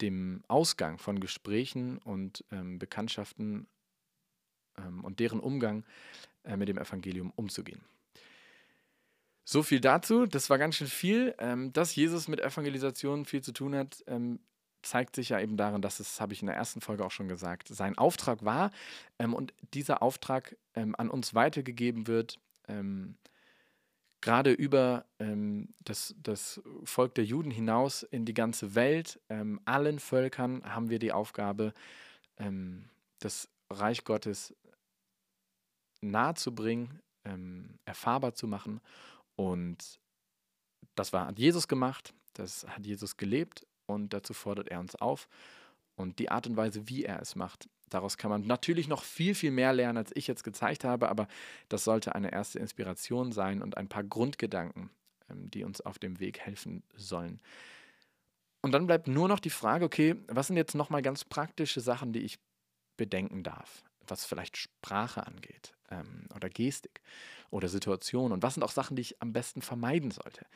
dem 0.00 0.42
Ausgang 0.48 0.98
von 0.98 1.20
Gesprächen 1.20 1.98
und 1.98 2.42
ähm, 2.50 2.78
Bekanntschaften 2.78 3.68
ähm, 4.86 5.04
und 5.04 5.20
deren 5.20 5.40
Umgang 5.40 5.84
äh, 6.44 6.56
mit 6.56 6.68
dem 6.68 6.78
Evangelium 6.78 7.32
umzugehen. 7.36 7.80
So 9.44 9.62
viel 9.62 9.80
dazu. 9.80 10.26
Das 10.26 10.48
war 10.48 10.58
ganz 10.58 10.76
schön 10.76 10.86
viel. 10.86 11.34
Ähm, 11.38 11.72
dass 11.72 11.94
Jesus 11.96 12.28
mit 12.28 12.40
Evangelisation 12.40 13.24
viel 13.24 13.42
zu 13.42 13.52
tun 13.52 13.74
hat, 13.74 14.02
ähm, 14.06 14.38
zeigt 14.82 15.16
sich 15.16 15.30
ja 15.30 15.40
eben 15.40 15.56
darin, 15.56 15.82
dass 15.82 16.00
es, 16.00 16.20
habe 16.20 16.32
ich 16.32 16.40
in 16.40 16.46
der 16.46 16.56
ersten 16.56 16.80
Folge 16.80 17.04
auch 17.04 17.10
schon 17.10 17.28
gesagt, 17.28 17.68
sein 17.68 17.98
Auftrag 17.98 18.44
war 18.44 18.70
ähm, 19.18 19.34
und 19.34 19.52
dieser 19.74 20.02
Auftrag 20.02 20.56
ähm, 20.74 20.94
an 20.96 21.10
uns 21.10 21.34
weitergegeben 21.34 22.06
wird, 22.06 22.38
ähm, 22.68 23.16
gerade 24.20 24.52
über 24.52 25.04
ähm, 25.18 25.74
das, 25.80 26.14
das 26.22 26.62
Volk 26.84 27.14
der 27.16 27.24
Juden 27.24 27.50
hinaus 27.50 28.02
in 28.02 28.24
die 28.24 28.34
ganze 28.34 28.74
Welt. 28.74 29.20
Allen 29.64 29.98
Völkern 29.98 30.62
haben 30.64 30.90
wir 30.90 30.98
die 30.98 31.12
Aufgabe, 31.12 31.72
das 33.18 33.48
Reich 33.70 34.04
Gottes 34.04 34.54
nahezubringen, 36.00 37.00
erfahrbar 37.84 38.34
zu 38.34 38.46
machen. 38.46 38.80
Und 39.36 40.00
das 40.94 41.12
war, 41.12 41.26
hat 41.26 41.38
Jesus 41.38 41.68
gemacht, 41.68 42.14
das 42.34 42.66
hat 42.68 42.86
Jesus 42.86 43.16
gelebt 43.16 43.66
und 43.86 44.12
dazu 44.12 44.34
fordert 44.34 44.68
er 44.68 44.80
uns 44.80 44.96
auf. 44.96 45.28
Und 45.96 46.18
die 46.18 46.30
Art 46.30 46.46
und 46.46 46.56
Weise, 46.56 46.88
wie 46.88 47.04
er 47.04 47.20
es 47.20 47.36
macht, 47.36 47.68
daraus 47.88 48.16
kann 48.16 48.30
man 48.30 48.46
natürlich 48.46 48.88
noch 48.88 49.02
viel, 49.02 49.34
viel 49.34 49.50
mehr 49.50 49.72
lernen, 49.72 49.98
als 49.98 50.12
ich 50.14 50.26
jetzt 50.26 50.44
gezeigt 50.44 50.84
habe, 50.84 51.08
aber 51.08 51.28
das 51.68 51.84
sollte 51.84 52.14
eine 52.14 52.32
erste 52.32 52.58
Inspiration 52.58 53.32
sein 53.32 53.62
und 53.62 53.76
ein 53.76 53.88
paar 53.88 54.04
Grundgedanken, 54.04 54.90
ähm, 55.28 55.50
die 55.50 55.64
uns 55.64 55.80
auf 55.80 55.98
dem 55.98 56.20
Weg 56.20 56.38
helfen 56.38 56.82
sollen. 56.94 57.40
Und 58.62 58.72
dann 58.72 58.86
bleibt 58.86 59.08
nur 59.08 59.28
noch 59.28 59.40
die 59.40 59.50
Frage, 59.50 59.84
okay, 59.84 60.16
was 60.28 60.46
sind 60.46 60.56
jetzt 60.56 60.74
nochmal 60.74 61.02
ganz 61.02 61.24
praktische 61.24 61.80
Sachen, 61.80 62.12
die 62.12 62.20
ich 62.20 62.38
bedenken 62.96 63.42
darf, 63.42 63.82
was 64.06 64.26
vielleicht 64.26 64.56
Sprache 64.56 65.26
angeht 65.26 65.74
ähm, 65.90 66.26
oder 66.34 66.48
Gestik 66.48 67.00
oder 67.50 67.68
Situation 67.68 68.32
und 68.32 68.42
was 68.42 68.54
sind 68.54 68.62
auch 68.62 68.70
Sachen, 68.70 68.96
die 68.96 69.02
ich 69.02 69.22
am 69.22 69.32
besten 69.32 69.62
vermeiden 69.62 70.10
sollte. 70.10 70.46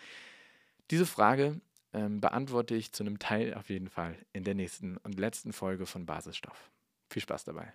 Diese 0.91 1.07
Frage 1.07 1.61
ähm, 1.93 2.21
beantworte 2.21 2.75
ich 2.75 2.93
zu 2.93 3.03
einem 3.03 3.19
Teil 3.19 3.55
auf 3.55 3.71
jeden 3.71 3.89
Fall 3.89 4.17
in 4.33 4.45
der 4.45 4.55
nächsten 4.55 4.97
und 4.99 5.19
letzten 5.19 5.53
Folge 5.53 5.87
von 5.87 6.07
Basisstoff. 6.07 6.71
Viel 7.11 7.23
Spaß 7.23 7.45
dabei. 7.45 7.73